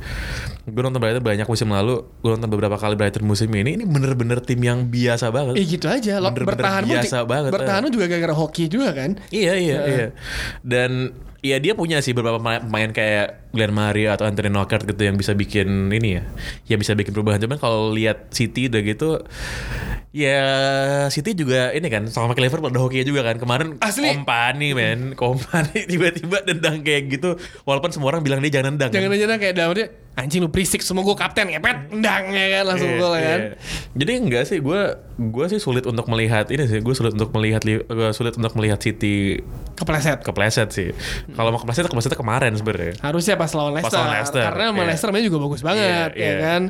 Gue 0.63 0.81
nonton 0.81 1.03
Brighton 1.03 1.21
banyak 1.21 1.43
musim 1.45 1.67
lalu, 1.67 2.07
gue 2.23 2.31
nonton 2.31 2.47
beberapa 2.47 2.79
kali 2.79 2.95
Brighton 2.95 3.27
musim 3.27 3.51
ini. 3.51 3.75
Ini 3.75 3.83
bener-bener 3.83 4.39
tim 4.39 4.63
yang 4.63 4.87
biasa 4.87 5.29
banget. 5.35 5.59
Eh 5.59 5.65
gitu 5.67 5.91
aja 5.91 6.17
bertahan 6.23 6.87
pun 6.87 6.95
biasa 6.95 7.17
banget, 7.27 7.51
Bertahan 7.51 7.79
eh. 7.79 7.83
pun 7.85 7.91
juga 7.91 8.05
gara-gara 8.07 8.35
hoki 8.35 8.71
juga 8.71 8.95
kan. 8.95 9.19
Iya 9.29 9.53
iya 9.59 9.79
iya. 9.83 10.07
Dan 10.63 11.11
Iya 11.45 11.61
dia 11.61 11.77
punya 11.77 12.01
sih 12.01 12.17
beberapa 12.17 12.41
pemain 12.41 12.89
kayak 12.89 13.53
Glenn 13.53 13.69
Maria 13.69 14.17
atau 14.17 14.25
Anthony 14.25 14.49
Knockaert 14.49 14.89
gitu 14.89 15.05
yang 15.05 15.13
bisa 15.13 15.37
bikin 15.37 15.93
ini 15.93 16.17
ya, 16.17 16.23
yang 16.73 16.81
bisa 16.81 16.97
bikin 16.97 17.13
perubahan. 17.13 17.37
Cuman 17.37 17.61
kalau 17.61 17.93
lihat 17.93 18.33
City 18.33 18.65
udah 18.65 18.81
gitu, 18.81 19.21
ya 20.09 20.41
City 21.13 21.37
juga 21.37 21.69
ini 21.77 21.85
kan 21.93 22.09
sama 22.09 22.33
kayak 22.33 22.49
Liverpool 22.49 22.73
ada 22.73 22.81
hoki 22.81 23.05
juga 23.05 23.21
kan 23.21 23.37
kemarin 23.37 23.77
Asli. 23.77 24.09
Kompani 24.17 24.73
men, 24.73 25.13
Kompani 25.13 25.85
tiba-tiba 25.91 26.41
dendang 26.41 26.81
kayak 26.81 27.13
gitu, 27.13 27.37
walaupun 27.61 27.93
semua 27.93 28.09
orang 28.17 28.25
bilang 28.25 28.41
dia 28.41 28.57
jangan 28.57 28.73
nendang. 28.73 28.89
Jangan 28.89 29.13
kan. 29.13 29.17
aja 29.21 29.37
kayak 29.37 29.53
dalam 29.53 29.77
dia 29.77 29.87
anjing 30.15 30.39
lu 30.39 30.47
berisik 30.47 30.79
semua 30.79 31.03
gue 31.03 31.11
kapten 31.13 31.45
ngepet 31.45 31.91
endang 31.91 32.23
ya 32.29 32.45
kan 32.53 32.63
langsung 32.65 32.87
Iya, 32.87 32.97
gol 32.97 33.13
ya 33.13 33.21
kan. 33.21 33.39
iya. 33.41 33.51
Jadi 33.93 34.11
enggak 34.17 34.43
sih 34.45 34.57
gue 34.57 34.81
gue 35.17 35.45
sih 35.47 35.59
sulit 35.59 35.83
untuk 35.83 36.07
melihat 36.07 36.47
ini 36.49 36.63
sih 36.65 36.79
gue 36.79 36.91
sulit 36.91 37.11
untuk 37.11 37.31
melihat 37.31 37.63
li- 37.63 37.83
gua 37.83 38.11
sulit 38.11 38.31
untuk 38.33 38.51
melihat 38.53 38.79
City 38.79 39.39
Kepleset. 39.73 40.19
kepleset 40.21 40.71
sih. 40.71 40.95
Kalau 41.29 41.51
mau 41.51 41.59
kepleset 41.59 41.83
keplesetnya 41.85 42.15
kemarin 42.15 42.51
sebenarnya. 42.53 42.95
Harusnya 42.97 43.35
pas 43.35 43.51
lawan 43.51 43.75
Leicester. 43.75 43.95
lawan 43.97 44.11
Leicester, 44.13 44.39
Karena 44.41 44.63
iya. 44.65 44.83
Leicester 44.85 45.09
mainnya 45.09 45.25
juga 45.25 45.39
bagus 45.41 45.61
banget 45.61 45.83
Iya, 45.83 45.99
ya 46.15 46.23
iya. 46.23 46.35
kan. 46.41 46.61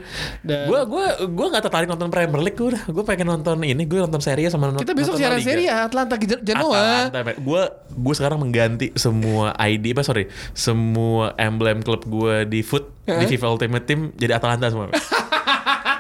Dan 0.42 0.66
Gue 0.66 0.80
gue 0.88 1.06
gue 1.28 1.46
nggak 1.48 1.64
tertarik 1.64 1.86
nonton 1.88 2.10
Premier 2.10 2.42
League 2.42 2.56
gue 2.56 2.68
udah 2.68 2.84
gue 2.84 3.04
pengen 3.04 3.30
nonton 3.30 3.62
ini 3.62 3.84
gue 3.84 4.00
nonton 4.00 4.18
seri 4.20 4.42
sama 4.48 4.68
nonton 4.68 4.82
kita 4.82 4.94
besok 4.94 5.16
siaran 5.16 5.38
seri 5.38 5.70
ya 5.70 5.86
Atlanta 5.86 6.18
Gen- 6.18 6.42
Genoa. 6.42 7.14
Gue 7.36 7.62
gue 7.92 8.14
sekarang 8.16 8.42
mengganti 8.42 8.90
semua 8.96 9.54
ID 9.56 9.94
apa 9.94 10.02
sorry 10.02 10.26
semua 10.52 11.38
emblem 11.38 11.80
klub 11.80 12.02
gue 12.04 12.42
di 12.44 12.60
foot 12.60 12.90
di. 13.06 13.26
FIFA 13.30 13.46
Ultimate 13.54 13.86
Team 13.86 14.12
jadi 14.18 14.38
Atalanta 14.38 14.68
semua. 14.70 14.90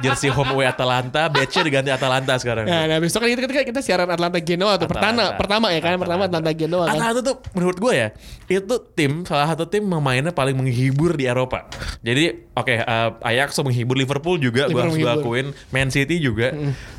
Jersey 0.06 0.30
home 0.30 0.52
away 0.54 0.70
Atalanta, 0.70 1.28
badge-nya 1.28 1.64
diganti 1.66 1.90
Atalanta 1.90 2.34
sekarang. 2.38 2.66
Nah, 2.70 2.86
nah 2.86 2.98
besok 3.02 3.26
kan 3.26 3.30
kita, 3.34 3.42
kita, 3.50 3.64
kita 3.74 3.82
siaran 3.82 4.10
Atlanta 4.10 4.38
Genoa 4.38 4.78
tuh 4.78 4.86
pertama 4.86 5.34
Atalanta. 5.34 5.40
pertama 5.42 5.66
ya 5.74 5.80
kan 5.82 5.94
pertama 5.98 6.22
Atlanta 6.30 6.52
Genoa 6.54 6.86
kan. 6.86 6.94
Atalanta 6.98 7.22
tuh 7.26 7.36
menurut 7.58 7.78
gue 7.82 7.94
ya 7.94 8.08
itu 8.46 8.76
tim 8.94 9.26
salah 9.26 9.48
satu 9.50 9.66
tim 9.66 9.82
mainnya 9.82 10.30
paling 10.30 10.54
menghibur 10.54 11.18
di 11.18 11.26
Eropa. 11.26 11.66
Jadi 12.06 12.54
oke 12.54 12.76
eh, 12.78 13.10
Ajax 13.34 13.58
menghibur 13.66 13.98
Liverpool 13.98 14.38
juga 14.38 14.70
gue 14.70 14.78
harus 14.78 14.96
akuin, 15.02 15.52
Man 15.74 15.90
City 15.90 16.22
juga. 16.22 16.54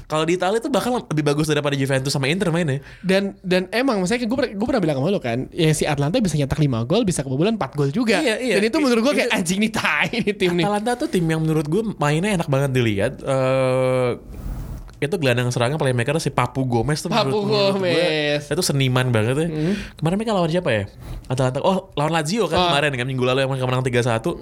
Kalau 0.06 0.22
di 0.22 0.38
Italia 0.38 0.62
tuh 0.62 0.70
bahkan 0.70 1.02
lebih 1.02 1.26
bagus 1.26 1.50
daripada 1.50 1.74
Juventus 1.74 2.14
sama 2.14 2.30
Inter 2.30 2.54
mainnya. 2.54 2.78
Dan 3.02 3.34
dan 3.42 3.66
emang 3.74 3.98
misalnya 3.98 4.22
gue 4.30 4.38
pernah, 4.38 4.52
gue 4.54 4.66
pernah 4.70 4.82
bilang 4.82 4.96
sama 5.02 5.10
lo 5.10 5.18
kan, 5.18 5.50
ya 5.50 5.74
si 5.74 5.82
Atlanta 5.82 6.22
bisa 6.22 6.38
nyetak 6.38 6.62
5 6.62 6.86
gol, 6.86 7.02
bisa 7.02 7.26
kebobolan 7.26 7.58
4 7.58 7.74
gol 7.74 7.90
juga. 7.90 8.22
Iya, 8.22 8.38
iya. 8.38 8.54
Dan 8.54 8.70
itu 8.70 8.78
menurut 8.78 9.02
gue 9.02 9.14
kayak 9.18 9.34
Itu- 9.34 9.38
anjing 9.42 9.58
nih 9.66 9.72
tai 9.74 10.10
nih 10.22 10.34
tim 10.38 10.54
nih. 10.54 10.62
Atalanta 10.62 10.92
tuh 10.94 11.08
tim 11.10 11.26
yang 11.26 11.42
menurut 11.42 11.66
gue 11.66 11.82
mainnya 11.98 12.38
enak 12.38 12.46
banget 12.46 12.70
dilihat. 12.96 13.20
Eh 13.20 14.10
itu 15.06 15.16
gelandang 15.16 15.48
serangnya 15.48 15.78
playmaker 15.78 16.18
si 16.18 16.28
Papu 16.28 16.66
Gomez 16.66 17.00
tuh 17.00 17.08
Papu 17.08 17.30
menurut, 17.30 17.46
menurut 17.46 17.78
gue 17.78 17.94
Gomez. 17.94 18.42
itu 18.50 18.62
seniman 18.62 19.06
banget 19.08 19.34
ya. 19.38 19.48
Kemarin 19.94 20.16
mereka 20.18 20.32
lawan 20.34 20.50
siapa 20.50 20.70
ya? 20.70 20.84
Atalanta. 21.26 21.58
Oh, 21.62 21.90
lawan 21.94 22.12
Lazio 22.12 22.46
kan 22.46 22.56
Oh. 22.56 22.66
kemarin 22.70 22.92
kan 22.94 23.06
minggu 23.06 23.24
lalu 23.24 23.38
yang 23.44 23.50
mereka 23.50 23.66
menang 23.66 23.84
3-1. 23.84 24.34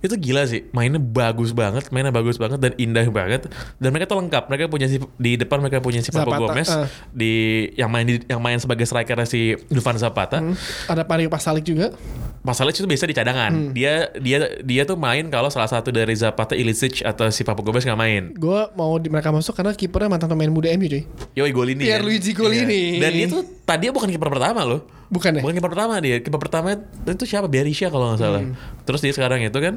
Itu 0.00 0.14
gila 0.16 0.42
sih. 0.44 0.68
Mainnya 0.70 1.00
bagus 1.00 1.50
banget, 1.50 1.88
mainnya 1.88 2.12
bagus 2.12 2.36
banget 2.36 2.60
dan 2.60 2.72
indah 2.76 3.08
banget. 3.08 3.48
Dan 3.76 3.88
mereka 3.90 4.12
tuh 4.12 4.20
lengkap. 4.20 4.48
Mereka 4.48 4.68
punya 4.68 4.86
si 4.86 5.00
di 5.16 5.40
depan 5.40 5.58
mereka 5.58 5.80
punya 5.80 6.00
si 6.00 6.12
Papu 6.12 6.28
Zapata, 6.28 6.40
Gomez 6.40 6.68
eh. 6.68 6.86
di 7.10 7.32
yang 7.74 7.88
main 7.88 8.04
di, 8.04 8.20
yang 8.28 8.40
main 8.40 8.58
sebagai 8.58 8.84
striker 8.84 9.16
si 9.24 9.56
Dufan 9.68 9.96
Zapata. 9.96 10.42
Ada 10.88 11.06
Mario 11.06 11.30
Pasalic 11.30 11.64
juga. 11.64 11.94
Masalahnya 12.40 12.80
itu 12.82 12.88
biasa 12.88 13.04
di 13.04 13.14
cadangan. 13.14 13.52
Hmm. 13.52 13.70
Dia 13.72 14.08
dia 14.16 14.38
dia 14.60 14.82
tuh 14.84 14.96
main 14.96 15.28
kalau 15.28 15.52
salah 15.52 15.68
satu 15.68 15.92
dari 15.92 16.16
Zapata, 16.16 16.56
Ilicic 16.56 17.04
atau 17.04 17.28
si 17.30 17.44
Papu 17.44 17.60
Gomez 17.62 17.84
nggak 17.84 18.00
main. 18.00 18.22
Gue 18.34 18.66
mau 18.74 18.98
di 18.98 19.12
mereka 19.12 19.30
masuk 19.30 19.54
karena 19.54 19.72
kipernya 19.72 20.09
mantan 20.10 20.26
pemain 20.26 20.50
muda 20.50 20.66
MU 20.74 20.84
cuy. 20.84 21.02
Yoi 21.32 21.50
Golini. 21.50 21.86
Pierluigi 21.86 22.34
kan? 22.34 22.42
Golini. 22.42 22.98
Iya. 22.98 23.00
Dan 23.00 23.10
dia 23.14 23.26
tuh 23.30 23.42
tadi 23.62 23.86
bukan 23.88 24.08
kiper 24.08 24.26
pertama 24.28 24.66
loh. 24.66 24.80
Bukan 25.06 25.38
ya? 25.38 25.42
Bukan 25.42 25.54
kiper 25.54 25.70
pertama 25.70 25.94
dia. 25.98 26.16
Kiper 26.18 26.38
pertama 26.38 26.68
itu 27.06 27.24
siapa? 27.24 27.46
Berisha 27.46 27.86
kalau 27.86 28.10
nggak 28.10 28.20
salah. 28.20 28.42
Hmm. 28.42 28.54
Terus 28.82 29.00
dia 29.00 29.12
sekarang 29.12 29.38
itu 29.40 29.56
kan 29.56 29.74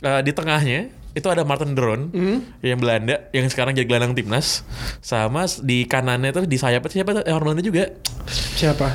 eh, 0.00 0.20
di 0.20 0.32
tengahnya 0.32 0.80
itu 1.12 1.24
ada 1.26 1.44
Martin 1.44 1.72
Drone 1.72 2.12
Hmm. 2.12 2.38
yang 2.60 2.76
Belanda 2.76 3.28
yang 3.30 3.44
sekarang 3.46 3.72
jadi 3.72 3.84
gelandang 3.84 4.12
timnas 4.12 4.60
sama 5.00 5.44
di 5.60 5.84
kanannya 5.84 6.28
tuh 6.28 6.44
di 6.44 6.56
sayapnya 6.56 6.92
siapa? 6.92 7.20
Eh, 7.20 7.32
orang 7.32 7.52
Belanda 7.52 7.64
juga 7.64 7.88
Siapa? 8.28 8.88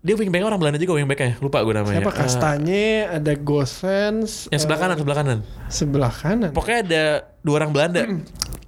dia 0.00 0.18
wingback 0.18 0.42
orang 0.42 0.58
Belanda 0.58 0.80
juga 0.80 0.98
wingbacknya 0.98 1.38
lupa 1.38 1.62
gue 1.62 1.76
namanya 1.76 2.00
Siapa 2.00 2.10
Eh, 2.10 2.16
Kastanye, 2.18 2.86
ada 3.06 3.32
Gosens, 3.36 4.50
yang 4.50 4.58
sebelah 4.58 4.74
eh, 4.74 4.82
kanan 4.82 4.96
sebelah 4.98 5.16
kanan 5.16 5.38
sebelah 5.68 6.10
kanan. 6.10 6.50
pokoknya 6.50 6.78
ada 6.82 7.04
dua 7.38 7.54
orang 7.60 7.70
Belanda 7.70 8.02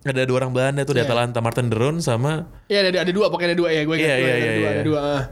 ada 0.04 0.22
dua 0.22 0.36
orang 0.38 0.52
Belanda 0.52 0.82
tuh 0.82 0.92
di 0.92 1.00
Iya. 1.00 1.08
Atalanta, 1.08 1.38
Martin 1.40 1.66
de 1.66 1.76
Roon 1.76 1.96
sama 1.98 2.44
Iya 2.64 2.84
ada, 2.84 3.04
ada 3.04 3.12
dua 3.12 3.28
pokoknya 3.28 3.52
ada 3.52 3.58
dua 3.58 3.68
ya 3.68 3.82
gue 3.82 3.96
Iya, 3.96 4.04
ingat 4.04 4.18
iya, 4.18 4.28
ada 4.28 4.36
iya, 4.36 4.44
dua 4.44 4.60
iya. 4.60 4.68
ada 4.70 4.82
dua 4.82 5.00
ah. 5.00 5.22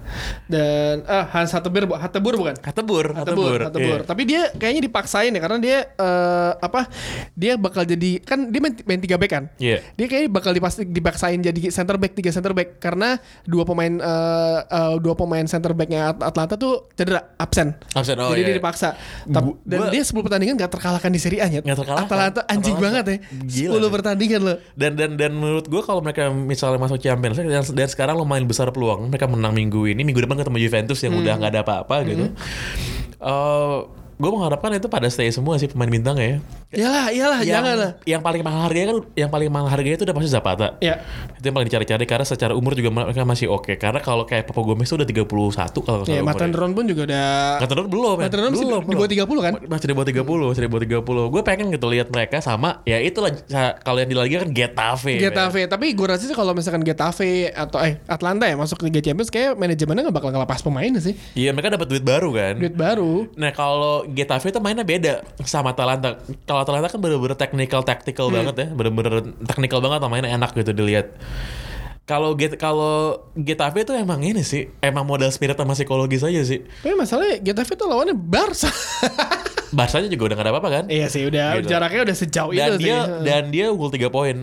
dan 0.48 0.96
ah 1.04 1.24
Hans 1.28 1.50
Hatebur 1.50 1.82
Hatebur 1.92 2.34
bukan 2.36 2.54
Hatebur, 2.58 3.06
Hatebur, 3.12 3.58
Hatebur. 3.68 3.98
Iya. 4.00 4.08
Tapi 4.08 4.22
dia 4.24 4.42
kayaknya 4.52 4.82
dipaksain 4.82 5.28
ya 5.28 5.40
karena 5.40 5.58
dia 5.58 5.78
eh, 5.92 6.52
apa? 6.58 6.88
Dia 7.32 7.56
bakal 7.56 7.84
jadi 7.84 8.20
kan 8.20 8.48
dia 8.48 8.60
main, 8.60 8.74
main 8.84 9.00
tiga 9.00 9.16
back 9.16 9.30
kan? 9.30 9.44
Iya. 9.56 9.80
Dia 9.92 10.06
kayaknya 10.06 10.30
bakal 10.30 10.52
dipas, 10.52 10.76
dipaksain 10.78 11.38
jadi 11.38 11.68
center 11.68 11.96
back 11.96 12.12
tiga 12.12 12.30
center 12.30 12.52
back 12.52 12.76
karena 12.78 13.16
dua 13.44 13.64
pemain 13.64 13.92
eh, 13.92 14.58
eh, 14.62 14.94
dua 14.98 15.14
pemain 15.14 15.44
center 15.44 15.72
backnya 15.72 16.12
At- 16.12 16.32
Atlanta 16.32 16.54
tuh 16.56 16.88
cedera 16.92 17.32
absen. 17.36 17.76
Absen, 17.92 18.16
oh 18.16 18.32
jadi 18.32 18.40
iya. 18.40 18.48
dia 18.48 18.56
dipaksa. 18.56 18.88
Gua- 19.26 19.56
dan 19.64 19.78
gua- 19.78 19.90
dia 19.90 20.02
10 20.02 20.20
pertandingan 20.20 20.54
gak 20.56 20.72
terkalahkan 20.72 21.10
di 21.10 21.20
Serie 21.20 21.40
A 21.40 21.48
nya. 21.48 21.60
Terkalahkan. 21.60 22.06
Atalanta 22.06 22.40
anjing 22.46 22.76
Atalanta. 22.76 23.02
banget 23.02 23.04
ya. 23.04 23.16
Gila 23.42 23.76
10 23.76 23.82
sih. 23.82 23.90
pertandingan 23.90 24.40
loh. 24.42 24.56
Dan 24.72 24.96
dan 24.96 25.20
dan 25.20 25.36
menurut 25.36 25.68
gue 25.68 25.82
kalau 25.84 26.00
mereka 26.00 26.32
misalnya 26.32 26.80
masuk 26.80 26.96
Champions 26.96 27.36
League 27.36 27.52
dan, 27.52 27.60
dan 27.62 27.88
sekarang 27.88 28.16
lumayan 28.16 28.48
besar 28.48 28.72
peluang 28.72 29.12
mereka 29.12 29.28
menang 29.28 29.52
minggu 29.52 29.84
ini 29.84 30.00
minggu 30.00 30.24
depan 30.24 30.40
ketemu 30.40 30.58
Juventus 30.64 30.98
yang 31.00 31.12
Hmm. 31.12 31.22
udah 31.22 31.34
nggak 31.36 31.50
ada 31.52 31.60
apa-apa 31.60 31.96
gitu. 32.08 32.24
Eh 33.20 33.78
gue 34.22 34.30
mengharapkan 34.30 34.70
itu 34.78 34.86
pada 34.86 35.10
stay 35.10 35.34
semua 35.34 35.58
sih 35.58 35.66
pemain 35.66 35.90
bintangnya 35.90 36.38
ya. 36.38 36.38
Iyalah, 36.72 37.06
iyalah, 37.12 37.40
yang, 37.44 37.52
jangan 37.58 37.74
lah. 37.76 37.90
yang 38.08 38.22
paling 38.22 38.40
mahal 38.40 38.60
harganya 38.64 38.86
kan 38.94 38.98
yang 39.12 39.28
paling 39.28 39.50
mahal 39.50 39.68
harganya 39.68 39.98
itu 39.98 40.04
udah 40.06 40.14
pasti 40.14 40.30
Zapata. 40.30 40.78
Ya. 40.78 41.02
Itu 41.36 41.50
yang 41.50 41.56
paling 41.58 41.68
dicari-cari 41.68 42.04
karena 42.06 42.24
secara 42.24 42.54
umur 42.54 42.72
juga 42.72 42.88
mereka 42.88 43.26
masih 43.26 43.50
oke. 43.50 43.74
Karena 43.76 43.98
kalau 43.98 44.24
kayak 44.24 44.46
Papo 44.46 44.62
Gomez 44.62 44.86
itu 44.86 44.94
udah 44.94 45.04
31 45.04 45.26
kalau 45.82 45.98
nggak 46.00 46.08
Ya, 46.08 46.22
salah 46.22 46.24
Martin 46.24 46.48
umurnya. 46.48 46.62
Ron 46.62 46.72
pun 46.72 46.84
juga 46.88 47.02
udah 47.10 47.26
Martin 47.60 47.76
Ron 47.76 47.88
belum 47.90 48.16
ya? 48.16 48.22
Martin 48.24 48.38
Ron 48.40 48.52
masih 48.54 48.66
belum, 48.70 48.82
di 48.86 48.94
bawah 48.96 49.10
30 49.10 49.42
kan? 49.42 49.52
Masih 49.68 49.86
di 49.90 49.94
bawah 49.98 50.06
30, 50.06 50.48
masih 50.54 50.62
di 50.62 50.70
bawah 50.70 50.82
30. 50.86 51.34
Gue 51.34 51.42
pengen 51.42 51.66
gitu 51.74 51.86
lihat 51.90 52.08
mereka 52.08 52.36
sama 52.40 52.70
ya 52.86 52.96
itulah 53.02 53.30
kalau 53.82 53.98
yang 54.00 54.08
di 54.08 54.16
Liga 54.16 54.36
kan 54.46 54.50
Getafe. 54.54 55.12
men. 55.18 55.22
Getafe, 55.28 55.60
tapi 55.66 55.86
gue 55.92 56.06
rasa 56.06 56.24
sih 56.24 56.36
kalau 56.36 56.54
misalkan 56.54 56.86
Getafe 56.86 57.50
atau 57.50 57.82
eh 57.82 57.98
Atlanta 58.06 58.46
ya 58.46 58.54
masuk 58.54 58.80
ke 58.80 58.84
Liga 58.88 59.00
Champions 59.02 59.28
kayak 59.28 59.58
manajemennya 59.58 60.08
gak 60.08 60.16
bakal 60.16 60.30
ngelepas 60.30 60.60
pemain 60.62 60.92
sih. 61.02 61.12
Iya 61.34 61.50
mereka 61.52 61.74
dapat 61.74 61.88
duit 61.90 62.04
baru 62.04 62.30
kan. 62.32 62.54
Duit 62.56 62.76
baru. 62.76 63.26
Nah 63.36 63.50
kalau 63.50 64.04
Getafe 64.12 64.48
itu 64.48 64.58
mainnya 64.58 64.82
beda 64.82 65.24
sama 65.42 65.72
Atalanta. 65.72 66.20
Kalau 66.42 66.60
Atalanta 66.60 66.86
kan 66.86 66.98
bener-bener 66.98 67.34
technical 67.34 67.80
tactical 67.80 68.28
Hmm. 68.28 68.36
banget 68.38 68.54
ya, 68.54 68.66
bener-bener 68.70 69.12
technical 69.42 69.80
banget, 69.80 69.98
mainnya 70.04 70.30
enak 70.30 70.52
gitu 70.52 70.70
dilihat. 70.70 71.16
Kalau 72.02 72.34
Get 72.34 72.56
kalau 72.56 73.22
Getafe 73.32 73.82
itu 73.82 73.92
emang 73.92 74.18
ini 74.20 74.42
sih, 74.42 74.68
emang 74.78 75.02
modal 75.02 75.30
spirit 75.30 75.54
sama 75.54 75.72
psikologis 75.72 76.20
aja 76.20 76.42
sih. 76.42 76.60
Tapi 76.82 76.92
masalahnya 76.92 77.38
Getafe 77.40 77.72
tuh 77.72 77.86
lawannya 77.86 78.12
Barca. 78.12 78.68
Barsanya 79.72 80.04
juga 80.06 80.28
udah 80.28 80.36
gak 80.36 80.44
ada 80.44 80.52
apa-apa 80.52 80.68
kan? 80.68 80.84
iya 80.92 81.08
sih 81.08 81.24
udah 81.24 81.56
Gitu. 81.56 81.72
jaraknya 81.72 82.04
udah 82.04 82.12
sejauh 82.14 82.52
dan 82.52 82.68
itu 82.68 82.76
dia 82.76 82.96
sih. 83.00 83.24
dan 83.24 83.42
dia 83.48 83.64
unggul 83.72 83.88
3 83.88 84.12
poin 84.12 84.36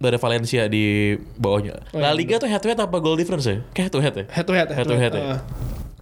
dari 0.00 0.16
Valencia 0.16 0.64
di 0.64 1.12
bawahnya. 1.36 1.76
Oh, 1.92 2.00
La 2.00 2.08
iya, 2.08 2.16
Liga 2.16 2.40
tuh 2.40 2.48
head 2.48 2.56
to 2.56 2.72
head 2.72 2.80
apa 2.80 2.96
goal 2.96 3.12
difference 3.12 3.44
ya? 3.44 3.60
Kayak 3.76 3.84
head 3.84 3.92
to 3.92 4.00
head 4.00 4.14
ya? 4.16 4.24
head 4.32 4.46
to 4.48 4.54
head, 4.56 4.68
Head 4.72 4.86
to 4.86 4.96
head 4.96 5.12
ya? 5.12 5.22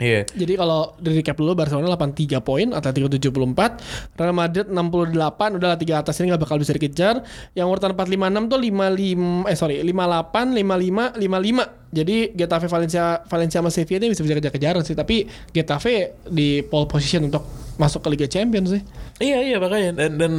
Iya. 0.00 0.24
Jadi 0.32 0.56
kalau 0.56 0.96
dari 0.96 1.20
recap 1.20 1.36
dulu 1.36 1.52
Barcelona 1.52 1.92
83 1.92 2.40
poin, 2.40 2.72
Atletico 2.72 3.12
74, 3.12 4.16
Real 4.16 4.32
Madrid 4.32 4.66
68, 4.72 5.60
udahlah 5.60 5.76
tiga 5.76 6.00
atas 6.00 6.16
ini 6.24 6.32
nggak 6.32 6.40
bakal 6.40 6.56
bisa 6.56 6.72
dikejar. 6.72 7.20
Yang 7.52 7.66
urutan 7.68 7.92
456 7.92 8.48
tuh 8.48 8.58
55 8.64 9.52
eh 9.52 9.56
sorry 9.60 9.76
58, 9.84 10.56
55, 10.56 11.20
55. 11.20 11.90
Jadi 11.90 12.16
Getafe 12.32 12.66
Valencia 12.72 13.04
Valencia 13.28 13.58
sama 13.60 13.68
Sevilla 13.68 14.08
ini 14.08 14.16
bisa 14.16 14.24
bisa 14.24 14.34
kejar-kejaran 14.40 14.82
sih, 14.88 14.96
tapi 14.96 15.28
Getafe 15.52 16.16
di 16.24 16.64
pole 16.64 16.88
position 16.88 17.28
untuk 17.28 17.44
masuk 17.76 18.00
ke 18.00 18.08
Liga 18.16 18.26
Champions 18.30 18.72
sih. 18.72 18.82
Iya 19.20 19.44
iya 19.44 19.56
makanya 19.60 20.00
dan 20.00 20.16
dan 20.16 20.32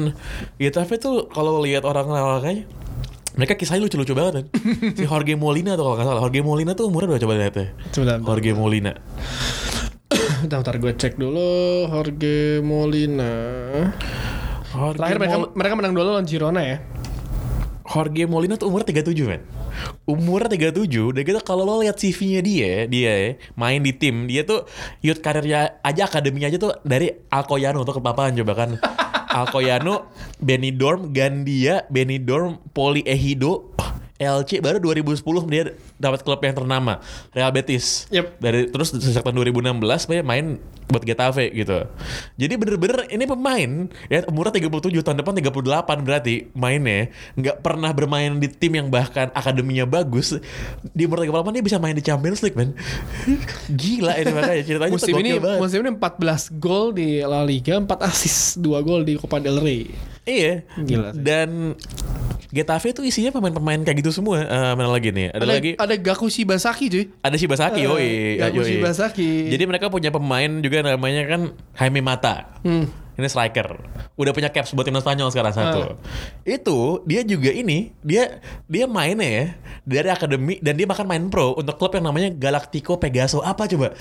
Getafe 0.58 0.98
tuh 0.98 1.30
kalau 1.30 1.62
lihat 1.62 1.86
orang-orangnya 1.86 2.66
mereka 3.36 3.56
kisahnya 3.56 3.88
lucu-lucu 3.88 4.12
banget 4.12 4.34
kan. 4.42 4.46
si 4.98 5.04
Jorge 5.08 5.36
Molina 5.40 5.80
tuh 5.80 5.84
kalau 5.88 5.96
nggak 5.96 6.08
salah. 6.08 6.22
Jorge 6.28 6.42
Molina 6.44 6.72
tuh 6.76 6.86
umurnya 6.92 7.16
udah 7.16 7.22
coba 7.24 7.34
lihat 7.40 7.56
ya. 7.56 7.68
Sebentar, 7.92 8.16
bentar. 8.20 8.28
Jorge 8.28 8.52
Molina. 8.56 8.92
Bentar 10.42 10.76
gue 10.76 10.92
cek 10.98 11.16
dulu 11.16 11.50
Jorge 11.88 12.60
Molina. 12.60 13.32
Jorge, 14.72 15.00
Terakhir 15.00 15.18
mereka 15.20 15.36
Mol- 15.40 15.54
mereka 15.56 15.74
menang 15.80 15.94
dulu 15.96 16.04
lawan 16.12 16.28
Girona 16.28 16.62
ya. 16.64 16.78
Jorge 17.88 18.24
Molina 18.24 18.56
tuh 18.56 18.72
umurnya 18.72 19.04
37 19.04 19.28
men. 19.28 19.42
Umurnya 20.08 20.52
37 20.52 21.16
dan 21.16 21.24
kita 21.24 21.40
kalau 21.44 21.64
lo 21.64 21.80
lihat 21.80 21.96
CV-nya 21.96 22.42
dia, 22.44 22.72
dia 22.88 23.12
ya, 23.12 23.32
main 23.56 23.80
di 23.80 23.96
tim, 23.96 24.28
dia 24.28 24.44
tuh 24.44 24.68
youth 25.00 25.20
karirnya 25.20 25.80
aja 25.84 26.08
akademinya 26.08 26.48
aja 26.52 26.60
tuh 26.60 26.72
dari 26.84 27.12
Alcoyano 27.32 27.84
tuh 27.84 28.00
kepapahan 28.00 28.36
coba 28.44 28.54
kan. 28.56 28.70
Alcoyano, 29.32 30.12
Benidorm, 30.38 31.16
Gandia, 31.16 31.88
Benidorm, 31.88 32.60
Poli 32.76 33.02
Ejido, 33.08 33.72
LC 34.22 34.62
baru 34.62 34.78
2010 34.78 35.26
dia 35.50 35.74
dapat 35.98 36.22
klub 36.22 36.38
yang 36.46 36.54
ternama 36.54 37.02
Real 37.34 37.50
Betis. 37.50 38.06
Yep. 38.14 38.38
Dari 38.38 38.70
terus 38.70 38.94
sejak 38.94 39.26
tahun 39.26 39.42
2016 39.50 39.82
dia 40.06 40.22
main 40.22 40.62
buat 40.92 41.04
Getafe 41.08 41.50
gitu. 41.56 41.88
Jadi 42.38 42.54
bener-bener 42.60 43.08
ini 43.08 43.24
pemain 43.24 43.72
ya 44.12 44.28
umurnya 44.28 44.60
37 44.60 45.02
tahun 45.02 45.18
depan 45.24 45.34
38 45.40 46.06
berarti 46.06 46.36
mainnya 46.54 47.10
nggak 47.40 47.64
pernah 47.64 47.92
bermain 47.96 48.36
di 48.38 48.48
tim 48.52 48.76
yang 48.76 48.88
bahkan 48.92 49.32
akademinya 49.32 49.88
bagus. 49.88 50.36
Di 50.92 51.08
umur 51.08 51.24
38 51.24 51.56
dia 51.56 51.64
bisa 51.64 51.78
main 51.80 51.96
di 51.96 52.04
Champions 52.04 52.44
League, 52.44 52.58
men. 52.60 52.76
Gila 53.82 54.14
ini 54.20 54.32
makanya 54.36 54.64
ceritanya 54.68 54.92
musim 54.92 55.16
ini 55.18 55.32
banget. 55.40 55.60
musim 55.64 55.78
ini 55.82 55.92
14 55.96 56.62
gol 56.62 56.86
di 56.92 57.24
La 57.24 57.42
Liga, 57.42 57.80
4 57.80 57.88
assist, 58.04 58.60
2 58.60 58.88
gol 58.88 59.02
di 59.08 59.16
Copa 59.16 59.40
del 59.40 59.58
Rey. 59.64 59.88
Iya. 60.28 60.62
Gila 60.78 61.10
sih. 61.16 61.22
Dan 61.24 61.74
Getafe 62.52 62.92
itu 62.92 63.02
isinya 63.02 63.32
pemain-pemain 63.32 63.80
kayak 63.82 64.04
gitu 64.04 64.12
semua. 64.12 64.44
Eh, 64.44 64.72
mana 64.76 64.92
lagi 64.92 65.16
nih? 65.16 65.32
Ada, 65.32 65.46
lagi 65.48 65.72
ada 65.80 65.96
Gaku 65.96 66.28
Shibasaki 66.28 66.86
cuy. 66.92 67.04
ada 67.24 67.36
Shibasaki, 67.40 67.80
Eh, 67.80 67.88
yoi. 67.88 68.10
Gaku 68.38 68.56
yoi. 68.60 68.68
Shibasaki. 68.76 69.32
Jadi 69.48 69.64
mereka 69.64 69.88
punya 69.88 70.12
pemain 70.12 70.52
juga 70.60 70.84
namanya 70.84 71.24
kan 71.26 71.42
Jaime 71.80 72.04
Mata. 72.04 72.60
Hmm. 72.68 72.92
Ini 73.12 73.28
striker. 73.28 73.76
Udah 74.16 74.32
punya 74.32 74.50
caps 74.50 74.72
buat 74.72 74.88
timnas 74.88 75.04
Spanyol 75.04 75.30
sekarang 75.30 75.54
satu. 75.54 75.80
Ah. 75.84 75.96
Itu 76.42 77.04
dia 77.04 77.22
juga 77.22 77.52
ini, 77.52 77.92
dia 78.02 78.40
dia 78.66 78.88
mainnya 78.88 79.28
ya 79.28 79.46
dari 79.84 80.10
akademi 80.10 80.58
dan 80.64 80.80
dia 80.80 80.88
bahkan 80.88 81.06
main 81.06 81.28
pro 81.28 81.54
untuk 81.54 81.76
klub 81.76 81.92
yang 81.94 82.08
namanya 82.08 82.32
Galactico 82.32 82.98
Pegaso. 82.98 83.44
Apa 83.44 83.68
coba? 83.68 83.94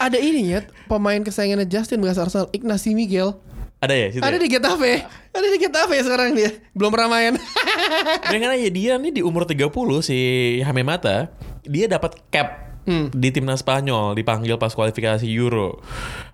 Ada 0.00 0.18
ini 0.18 0.56
ya 0.56 0.64
pemain 0.88 1.20
kesayangannya 1.20 1.68
Justin 1.68 2.00
bekas 2.02 2.18
Arsenal, 2.18 2.48
Ignasi 2.50 2.96
Miguel. 2.96 3.36
Ada 3.78 3.94
ya 3.94 4.06
situ. 4.10 4.22
Ada 4.22 4.36
ya? 4.36 4.42
di 4.42 4.48
Getafe. 4.50 4.92
Ada 5.30 5.46
di 5.46 5.58
Getafe 5.62 5.96
sekarang 6.02 6.34
dia. 6.34 6.50
Belum 6.74 6.90
pernah 6.90 7.14
main. 7.14 7.38
Dengan 8.34 8.58
aja 8.58 8.68
dia 8.68 8.92
nih 8.98 9.12
di 9.14 9.22
umur 9.22 9.46
30 9.46 9.70
si 10.02 10.18
Jaime 10.58 10.82
Mata, 10.82 11.30
dia 11.62 11.86
dapat 11.86 12.18
cap 12.34 12.68
Hmm. 12.88 13.12
di 13.12 13.28
timnas 13.28 13.60
Spanyol 13.60 14.16
dipanggil 14.16 14.56
pas 14.56 14.72
kualifikasi 14.72 15.28
Euro. 15.36 15.84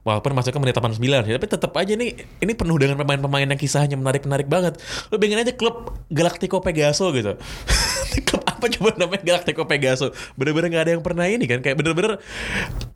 Walaupun 0.07 0.39
masuknya 0.39 0.63
menit 0.63 0.79
89 0.79 1.27
sih, 1.27 1.35
tapi 1.35 1.47
tetap 1.51 1.75
aja 1.75 1.99
nih 1.99 2.15
ini 2.15 2.53
penuh 2.55 2.79
dengan 2.79 2.95
pemain-pemain 2.95 3.43
yang 3.43 3.59
kisahnya 3.59 3.99
menarik-menarik 3.99 4.47
banget. 4.47 4.79
Lu 5.11 5.19
bayangin 5.19 5.43
aja 5.43 5.53
klub 5.59 5.99
Galactico 6.15 6.63
Pegaso 6.63 7.11
gitu. 7.11 7.35
klub 8.31 8.44
apa 8.65 8.73
coba 8.81 8.91
namanya 8.97 9.23
Galactico 9.23 9.69
Pegaso? 9.69 10.09
Bener-bener 10.41 10.73
nggak 10.73 10.85
ada 10.89 10.93
yang 10.97 11.05
pernah 11.05 11.29
ini 11.29 11.45
kan 11.45 11.61
kayak 11.61 11.77
bener-bener 11.77 12.17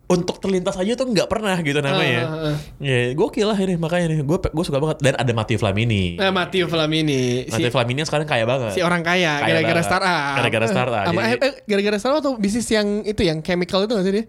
untuk 0.09 0.41
terlintas 0.41 0.73
aja 0.73 0.97
tuh 0.97 1.05
nggak 1.05 1.29
pernah 1.29 1.53
gitu 1.61 1.77
namanya. 1.85 2.21
Ah, 2.25 2.33
ah, 2.33 2.45
ah. 2.49 2.57
Ya, 2.81 3.13
gokil 3.13 3.45
lah 3.45 3.57
ini 3.61 3.77
makanya 3.77 4.09
nih. 4.09 4.25
Gue 4.25 4.41
gue 4.41 4.65
suka 4.65 4.81
banget 4.81 4.97
dan 5.05 5.13
ada 5.21 5.31
Matteo 5.37 5.61
Flamini. 5.61 6.17
Nah, 6.17 6.33
Matteo 6.33 6.65
Flamini. 6.65 7.45
Si, 7.45 7.53
Matteo 7.53 7.69
Flamini 7.69 8.01
yang 8.01 8.09
sekarang 8.09 8.25
kaya 8.25 8.49
banget. 8.49 8.73
si 8.73 8.81
orang 8.81 9.05
kaya, 9.05 9.45
gara-gara 9.45 9.81
startup. 9.85 10.33
Gara-gara 10.41 10.65
startup. 10.65 11.05
Eh, 11.13 11.37
eh, 11.37 11.53
gara-gara 11.69 11.97
startup 12.01 12.19
atau 12.25 12.33
bisnis 12.41 12.65
yang 12.73 13.05
itu 13.05 13.21
yang 13.21 13.45
chemical 13.45 13.85
itu 13.85 13.93
gak 13.93 14.05
sih 14.09 14.13
dia? 14.17 14.25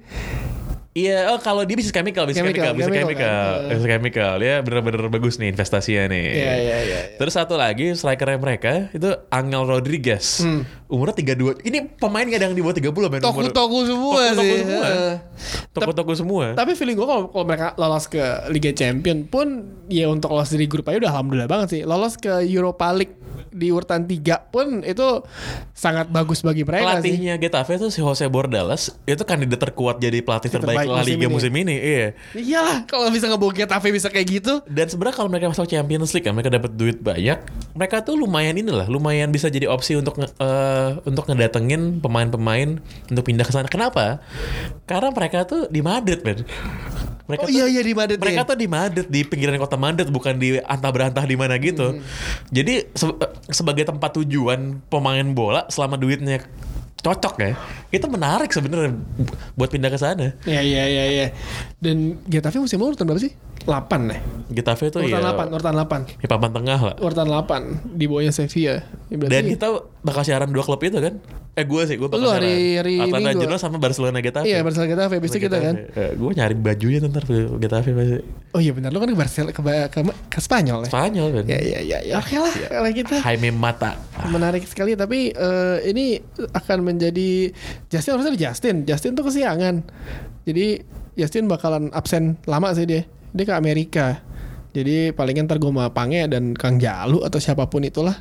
Iya, 0.90 1.31
oh 1.31 1.38
kalau 1.38 1.62
dia 1.62 1.79
bisnis 1.79 1.94
chemical, 1.94 2.26
bisnis 2.26 2.42
chemical, 2.42 2.66
Chemical, 2.66 2.74
bisnis 2.74 2.94
chemical, 2.98 3.14
chemical, 3.14 3.55
kan? 3.55 3.68
bisnis 3.70 3.87
chemical. 3.88 4.35
Ya 4.40 4.55
bener-bener 4.59 5.07
bagus 5.07 5.38
nih 5.38 5.48
investasinya 5.48 6.11
nih. 6.11 6.24
Iya, 6.26 6.53
iya, 6.59 6.76
iya. 6.83 7.00
Terus 7.14 7.31
satu 7.33 7.55
lagi 7.55 7.94
strikernya 7.94 8.37
mereka 8.37 8.90
itu 8.90 9.07
Angel 9.29 9.62
Rodriguez. 9.64 10.42
Hmm. 10.42 10.66
Umurnya 10.87 11.14
32. 11.14 11.62
Ini 11.62 11.94
pemain 11.94 12.26
gak 12.26 12.35
ada 12.35 12.46
yang 12.46 12.59
di 12.59 12.61
bawah 12.61 12.74
30 12.74 12.90
men. 13.07 13.22
umur- 13.22 13.22
Toku-toku 13.22 13.79
semua 13.87 14.18
Toku-toku 14.18 14.42
sih. 14.42 14.59
semua. 14.59 14.83
Heeh. 14.83 15.14
Toko-toko 15.70 16.12
semua. 16.12 16.44
Tapi 16.53 16.72
feeling 16.74 16.98
gue 16.98 17.07
kalau, 17.07 17.22
kalau 17.29 17.44
mereka 17.46 17.66
lolos 17.76 18.05
ke 18.05 18.22
Liga 18.50 18.72
Champion 18.72 19.18
pun 19.24 19.46
ya 19.87 20.11
untuk 20.11 20.29
lolos 20.29 20.50
dari 20.50 20.66
grup 20.66 20.85
aja 20.85 20.98
udah 20.98 21.11
alhamdulillah 21.12 21.46
banget 21.46 21.68
sih. 21.70 21.83
Lolos 21.85 22.18
ke 22.18 22.42
Europa 22.44 22.90
League 22.90 23.14
di 23.51 23.69
urutan 23.69 24.07
3 24.07 24.51
pun 24.51 24.81
itu 24.83 25.23
sangat 25.75 26.07
bagus 26.09 26.41
bagi 26.41 26.63
mereka 26.63 27.03
sih. 27.03 27.11
Pelatihnya 27.13 27.35
Getafe 27.37 27.77
itu 27.77 27.91
si 27.91 28.01
Jose 28.01 28.27
Bordalas 28.27 28.95
itu 29.05 29.23
kandidat 29.27 29.59
terkuat 29.59 29.99
jadi 29.99 30.23
pelatih 30.23 30.51
terbaik, 30.51 30.87
Terbaik 30.87 30.89
La 30.91 31.03
musim 31.03 31.15
Liga 31.19 31.27
ini. 31.27 31.35
musim 31.35 31.53
ini. 31.53 31.77
Iya. 31.77 32.07
Iyalah 32.33 32.79
kalau 32.87 33.11
bisa 33.11 33.27
ngebawa 33.27 33.53
Getafe 33.53 33.89
bisa 33.91 34.09
kayak 34.09 34.27
gitu. 34.31 34.55
Dan 34.65 34.87
sebenarnya 34.87 35.17
kalau 35.19 35.29
mereka 35.29 35.51
masuk 35.51 35.67
Champions 35.67 36.11
League 36.15 36.25
kan 36.25 36.33
mereka 36.33 36.51
dapat 36.51 36.71
duit 36.75 36.99
banyak, 37.03 37.39
mereka 37.75 37.97
tuh 38.01 38.15
lumayan 38.15 38.55
inilah, 38.55 38.87
lumayan 38.87 39.35
bisa 39.35 39.51
jadi 39.51 39.67
opsi 39.67 39.99
untuk 39.99 40.17
eh, 40.21 40.91
untuk 41.03 41.27
ngedatengin 41.27 41.99
pemain-pemain 41.99 42.79
untuk 43.11 43.25
pindah 43.27 43.45
ke 43.45 43.53
sana. 43.53 43.67
Kenapa? 43.67 44.23
Karena 44.87 45.11
mereka 45.11 45.43
tuh 45.43 45.67
di 45.67 45.83
Madrid, 45.83 46.23
men. 46.23 46.47
Mereka 47.31 47.40
Oh 47.40 47.47
tuh- 47.47 47.55
iya 47.55 47.64
iya 47.64 47.81
di 47.81 47.95
Madrid 47.95 48.19
mereka 48.19 48.43
ya. 48.43 48.49
tuh 48.49 48.57
di 48.57 48.66
Madrid 48.66 49.07
di 49.07 49.21
pinggiran 49.23 49.55
kota 49.57 49.77
Madrid 49.77 50.09
bukan 50.09 50.35
di 50.35 50.59
antah 50.59 50.90
berantah 50.90 51.23
di 51.23 51.35
mana 51.35 51.55
gitu. 51.57 51.95
Hmm. 51.95 52.03
Jadi 52.51 52.90
se- 52.90 53.14
eh, 53.14 53.31
sebagai 53.49 53.87
tempat 53.87 54.19
tujuan 54.19 54.83
pemain 54.85 55.25
bola 55.31 55.64
selama 55.69 55.95
duitnya 55.95 56.43
cocok 57.01 57.35
ya, 57.39 57.57
itu 57.89 58.07
menarik 58.07 58.49
sebenarnya 58.49 58.93
bu- 58.93 59.29
buat 59.55 59.69
pindah 59.69 59.89
ke 59.89 59.97
sana. 59.97 60.37
Iya 60.43 60.61
iya 60.61 60.85
iya 60.85 61.05
iya. 61.07 61.27
Dan 61.77 62.21
Getafe 62.25 62.57
musim 62.57 62.77
lalu 62.77 62.93
urutan 62.93 63.05
berapa 63.05 63.21
sih? 63.21 63.33
8 63.61 63.77
nih. 64.03 64.21
Getafe 64.51 64.89
tuh 64.89 65.01
Urutan 65.01 65.21
ya 65.21 65.33
8, 65.37 65.49
urutan 65.51 65.75
8. 65.75 66.17
di 66.17 66.27
papan 66.27 66.51
tengah 66.51 66.79
lah. 66.83 66.95
Urutan 66.97 67.27
8 67.27 67.93
di 67.93 68.05
bawahnya 68.05 68.33
Sevilla. 68.33 68.81
Ya, 69.07 69.17
berarti 69.17 69.31
Dan 69.31 69.43
kita 69.51 69.67
bakal 70.01 70.23
siaran 70.23 70.49
dua 70.49 70.63
klub 70.63 70.81
itu 70.81 70.97
kan? 70.97 71.21
Eh 71.53 71.67
gue 71.67 71.83
sih, 71.85 71.99
gue 71.99 72.07
bakal 72.07 72.21
Lu 72.21 72.31
hari- 72.31 72.49
siaran. 72.49 72.79
hari 72.79 72.95
Atlanta 73.03 73.37
Minggu. 73.37 73.59
Sama 73.59 73.77
Barcelona 73.77 74.19
Getafe. 74.19 74.47
Iya, 74.47 74.63
Barcelona 74.63 74.89
Getafe 74.89 75.15
habis 75.15 75.31
itu 75.31 75.39
kita 75.41 75.59
kan. 75.59 75.75
gue 75.93 76.31
nyari 76.33 76.55
bajunya 76.55 76.99
ntar 77.03 77.21
ke 77.23 77.37
Getafe 77.59 77.91
pasti. 77.91 78.19
Oh 78.51 78.59
iya 78.59 78.73
benar 78.73 78.91
lu 78.91 78.99
kan 78.99 79.07
ke 79.07 79.19
Barcelona 79.19 79.51
ke, 79.51 79.61
ke, 79.61 80.01
ke 80.27 80.39
Spanyol 80.41 80.79
ya. 80.83 80.89
Spanyol 80.89 81.27
kan? 81.31 81.45
Ya 81.47 81.59
ya 81.61 81.79
ya 81.81 81.99
ya. 82.03 82.15
Oke 82.17 82.35
lah 82.35 82.51
kalau 82.67 82.91
kita 82.91 83.15
Jaime 83.21 83.51
Mata. 83.53 83.93
menarik 84.27 84.65
sekali 84.65 84.95
tapi 84.95 85.31
eh, 85.31 85.79
ini 85.85 86.17
akan 86.51 86.79
menjadi 86.96 87.53
Justin 87.92 88.12
harusnya 88.16 88.33
di 88.35 88.42
Justin. 88.42 88.76
Justin 88.88 89.12
tuh 89.14 89.24
kesiangan. 89.29 89.85
Jadi 90.48 90.81
Justin 91.14 91.46
bakalan 91.46 91.92
absen 91.92 92.40
lama 92.48 92.72
sih 92.72 92.88
dia. 92.88 93.03
Dia 93.31 93.44
ke 93.46 93.55
Amerika. 93.55 94.24
Jadi 94.70 95.11
palingan 95.11 95.50
ntar 95.50 95.59
gue 95.59 95.66
sama 95.66 95.90
Pange 95.90 96.31
dan 96.31 96.55
Kang 96.55 96.79
Jalu 96.79 97.26
atau 97.26 97.42
siapa 97.42 97.66
pun 97.66 97.83
itulah. 97.83 98.14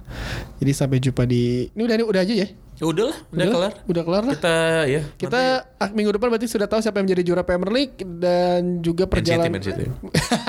Jadi 0.57 0.71
sampai 0.73 0.97
jumpa 0.97 1.29
di 1.29 1.69
ini 1.69 1.81
udah 1.85 1.95
udah 2.09 2.21
aja 2.25 2.33
ya. 2.33 2.47
Ya 2.79 2.87
udah 2.87 3.11
lah, 3.11 3.17
udah, 3.35 3.45
kelar. 3.51 3.73
Udah 3.91 4.03
kelar 4.07 4.23
lah. 4.23 4.35
Kita 4.39 4.55
ya. 4.87 5.01
Kita 5.19 5.39
ah, 5.83 5.89
minggu 5.91 6.15
depan 6.15 6.31
berarti 6.31 6.47
sudah 6.47 6.63
tahu 6.63 6.79
siapa 6.79 7.03
yang 7.03 7.11
menjadi 7.11 7.23
juara 7.27 7.43
Premier 7.43 7.71
League 7.75 7.99
dan 8.23 8.79
juga 8.79 9.03
Man 9.03 9.11
City, 9.11 9.15
perjalanan 9.19 9.51
Man 9.51 9.63
City. 9.67 9.85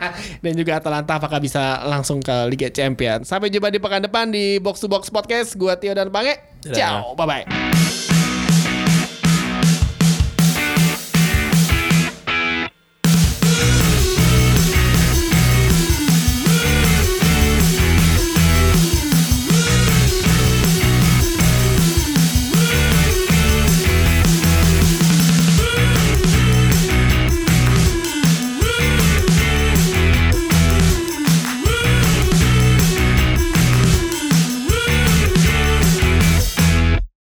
dan 0.44 0.52
juga 0.56 0.80
Atalanta 0.80 1.20
apakah 1.20 1.38
bisa 1.38 1.84
langsung 1.86 2.20
ke 2.20 2.34
Liga 2.48 2.68
Champions. 2.72 3.28
Sampai 3.28 3.52
jumpa 3.52 3.68
di 3.68 3.78
pekan 3.78 4.04
depan 4.04 4.32
di 4.32 4.56
Box 4.58 4.80
to 4.80 4.88
Box 4.88 5.12
Podcast. 5.12 5.54
Gua 5.60 5.76
Tio 5.76 5.92
dan 5.92 6.08
Pange. 6.08 6.40
Ciao, 6.64 7.16
bye 7.16 7.26
bye. 7.28 7.99